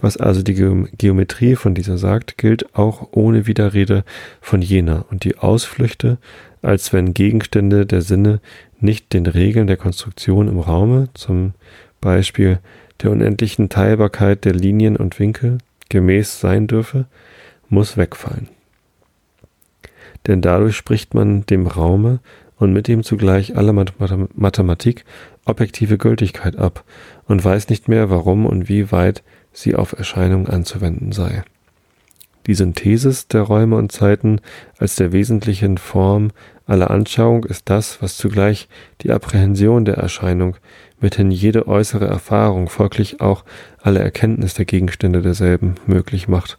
Was 0.00 0.16
also 0.16 0.42
die 0.42 0.54
Geometrie 0.54 1.56
von 1.56 1.74
dieser 1.74 1.96
sagt, 1.96 2.36
gilt 2.36 2.74
auch 2.76 3.08
ohne 3.12 3.46
Widerrede 3.46 4.04
von 4.40 4.60
jener 4.60 5.06
und 5.10 5.24
die 5.24 5.38
Ausflüchte, 5.38 6.18
als 6.60 6.92
wenn 6.92 7.14
Gegenstände 7.14 7.86
der 7.86 8.02
Sinne 8.02 8.40
nicht 8.78 9.12
den 9.14 9.26
Regeln 9.26 9.66
der 9.66 9.78
Konstruktion 9.78 10.48
im 10.48 10.58
Raume, 10.58 11.08
zum 11.14 11.54
Beispiel 12.00 12.58
der 13.02 13.10
unendlichen 13.10 13.68
Teilbarkeit 13.68 14.44
der 14.44 14.52
Linien 14.52 14.96
und 14.96 15.18
Winkel, 15.18 15.58
gemäß 15.88 16.40
sein 16.40 16.66
dürfe, 16.66 17.06
muss 17.68 17.96
wegfallen. 17.96 18.48
Denn 20.26 20.42
dadurch 20.42 20.76
spricht 20.76 21.14
man 21.14 21.46
dem 21.46 21.66
Raume 21.66 22.20
und 22.58 22.72
mit 22.72 22.88
ihm 22.88 23.02
zugleich 23.02 23.56
alle 23.56 23.72
Mathematik 23.72 25.04
objektive 25.44 25.98
Gültigkeit 25.98 26.56
ab 26.56 26.84
und 27.26 27.44
weiß 27.44 27.68
nicht 27.68 27.88
mehr, 27.88 28.10
warum 28.10 28.46
und 28.46 28.68
wie 28.68 28.90
weit 28.92 29.22
sie 29.52 29.74
auf 29.74 29.92
Erscheinungen 29.92 30.48
anzuwenden 30.48 31.12
sei. 31.12 31.42
Die 32.46 32.54
Synthesis 32.54 33.26
der 33.26 33.42
Räume 33.42 33.76
und 33.76 33.90
Zeiten 33.90 34.40
als 34.78 34.96
der 34.96 35.12
wesentlichen 35.12 35.78
Form 35.78 36.30
aller 36.66 36.90
Anschauung 36.90 37.44
ist 37.44 37.68
das, 37.68 38.00
was 38.02 38.16
zugleich 38.16 38.68
die 39.02 39.10
Apprehension 39.10 39.84
der 39.84 39.96
Erscheinung, 39.96 40.56
mithin 41.00 41.30
jede 41.30 41.66
äußere 41.66 42.06
Erfahrung, 42.06 42.68
folglich 42.68 43.20
auch 43.20 43.44
alle 43.82 44.00
Erkenntnis 44.00 44.54
der 44.54 44.64
Gegenstände 44.64 45.22
derselben 45.22 45.74
möglich 45.86 46.28
macht 46.28 46.58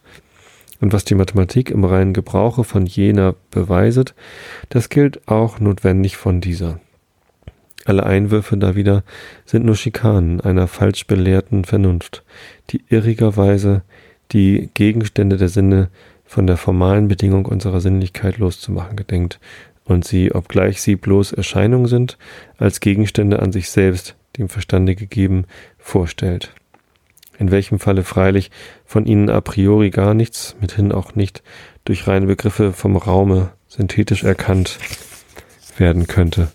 und 0.80 0.92
was 0.92 1.04
die 1.04 1.14
Mathematik 1.14 1.70
im 1.70 1.84
reinen 1.84 2.12
Gebrauche 2.12 2.64
von 2.64 2.86
jener 2.86 3.34
beweiset, 3.50 4.14
das 4.68 4.88
gilt 4.88 5.26
auch 5.28 5.60
notwendig 5.60 6.16
von 6.16 6.40
dieser. 6.40 6.80
Alle 7.84 8.04
Einwürfe 8.04 8.56
da 8.56 8.76
wieder 8.76 9.02
sind 9.44 9.64
nur 9.64 9.76
Schikanen 9.76 10.40
einer 10.40 10.66
falsch 10.66 11.06
belehrten 11.06 11.64
Vernunft, 11.64 12.22
die 12.70 12.82
irrigerweise 12.88 13.82
die 14.32 14.68
Gegenstände 14.74 15.36
der 15.36 15.48
Sinne 15.48 15.88
von 16.24 16.46
der 16.46 16.58
formalen 16.58 17.08
Bedingung 17.08 17.46
unserer 17.46 17.80
Sinnlichkeit 17.80 18.36
loszumachen 18.36 18.96
gedenkt 18.96 19.40
und 19.86 20.04
sie, 20.04 20.34
obgleich 20.34 20.82
sie 20.82 20.96
bloß 20.96 21.32
Erscheinungen 21.32 21.86
sind, 21.86 22.18
als 22.58 22.80
Gegenstände 22.80 23.40
an 23.40 23.52
sich 23.52 23.70
selbst, 23.70 24.16
dem 24.36 24.50
Verstande 24.50 24.94
gegeben, 24.94 25.46
vorstellt 25.78 26.52
in 27.38 27.50
welchem 27.50 27.78
Falle 27.78 28.04
freilich 28.04 28.50
von 28.84 29.06
ihnen 29.06 29.30
a 29.30 29.40
priori 29.40 29.90
gar 29.90 30.14
nichts, 30.14 30.56
mithin 30.60 30.92
auch 30.92 31.14
nicht 31.14 31.42
durch 31.84 32.06
reine 32.06 32.26
Begriffe 32.26 32.72
vom 32.72 32.96
Raume 32.96 33.52
synthetisch 33.68 34.24
erkannt 34.24 34.78
werden 35.76 36.06
könnte 36.06 36.50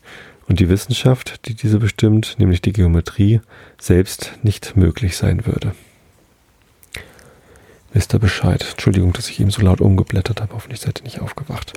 und 0.47 0.59
die 0.59 0.69
Wissenschaft, 0.69 1.47
die 1.47 1.53
diese 1.53 1.79
bestimmt, 1.79 2.35
nämlich 2.37 2.61
die 2.61 2.73
Geometrie, 2.73 3.41
selbst 3.79 4.33
nicht 4.43 4.75
möglich 4.75 5.15
sein 5.15 5.45
würde. 5.45 5.73
Wisst 7.93 8.13
ihr 8.13 8.19
Bescheid? 8.19 8.65
Entschuldigung, 8.71 9.13
dass 9.13 9.29
ich 9.29 9.39
eben 9.39 9.51
so 9.51 9.61
laut 9.61 9.79
umgeblättert 9.79 10.41
habe, 10.41 10.53
hoffentlich 10.53 10.81
seid 10.81 10.99
ihr 10.99 11.03
nicht 11.03 11.21
aufgewacht. 11.21 11.73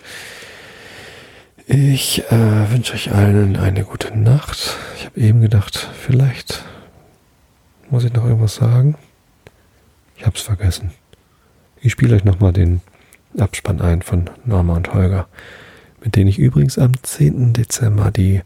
Ich 1.67 2.23
äh, 2.31 2.71
wünsche 2.71 2.95
euch 2.95 3.13
allen 3.13 3.57
eine 3.57 3.85
gute 3.85 4.17
Nacht. 4.17 4.77
Ich 4.97 5.05
habe 5.05 5.21
eben 5.21 5.41
gedacht, 5.41 5.89
vielleicht 6.01 6.65
muss 7.91 8.05
ich 8.05 8.13
noch 8.13 8.25
irgendwas 8.25 8.55
sagen. 8.57 8.97
Ich 10.17 10.25
habe 10.25 10.37
es 10.37 10.43
vergessen. 10.43 10.93
Ich 11.81 11.93
spiele 11.93 12.17
euch 12.17 12.25
nochmal 12.25 12.53
den 12.53 12.81
Abspann 13.39 13.81
ein 13.81 14.03
von 14.03 14.29
Norma 14.45 14.75
und 14.77 14.93
Holger, 14.95 15.29
mit 16.03 16.17
denen 16.17 16.29
ich 16.29 16.39
übrigens 16.39 16.79
am 16.79 16.93
10. 17.03 17.53
Dezember 17.53 18.11
die 18.11 18.41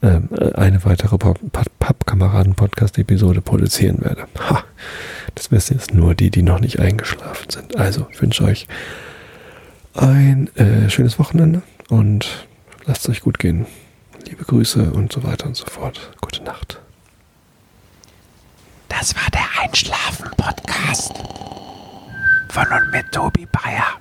äh, 0.00 0.20
eine 0.54 0.84
weitere 0.84 1.18
Pappkameraden-Podcast-Episode 1.18 3.40
produzieren 3.40 4.02
werde. 4.02 4.26
Ha, 4.38 4.62
das 5.34 5.48
Beste 5.48 5.74
ist 5.74 5.92
nur 5.94 6.14
die, 6.14 6.30
die 6.30 6.42
noch 6.42 6.60
nicht 6.60 6.78
eingeschlafen 6.78 7.50
sind. 7.50 7.76
Also, 7.76 8.06
ich 8.12 8.22
wünsche 8.22 8.44
euch 8.44 8.68
ein 9.94 10.54
äh, 10.56 10.88
schönes 10.90 11.18
Wochenende 11.18 11.62
und 11.88 12.46
lasst 12.84 13.04
es 13.04 13.10
euch 13.10 13.22
gut 13.22 13.38
gehen. 13.38 13.64
Liebe 14.26 14.44
Grüße 14.44 14.92
und 14.92 15.10
so 15.12 15.22
weiter 15.22 15.46
und 15.46 15.56
so 15.56 15.66
fort. 15.66 16.12
Gute 16.20 16.42
Nacht. 16.44 16.83
Das 18.98 19.14
war 19.16 19.28
der 19.32 19.44
Einschlafen-Podcast 19.60 21.12
von 22.50 22.66
und 22.66 22.90
mit 22.92 23.10
Tobi 23.10 23.46
Bayer. 23.46 23.98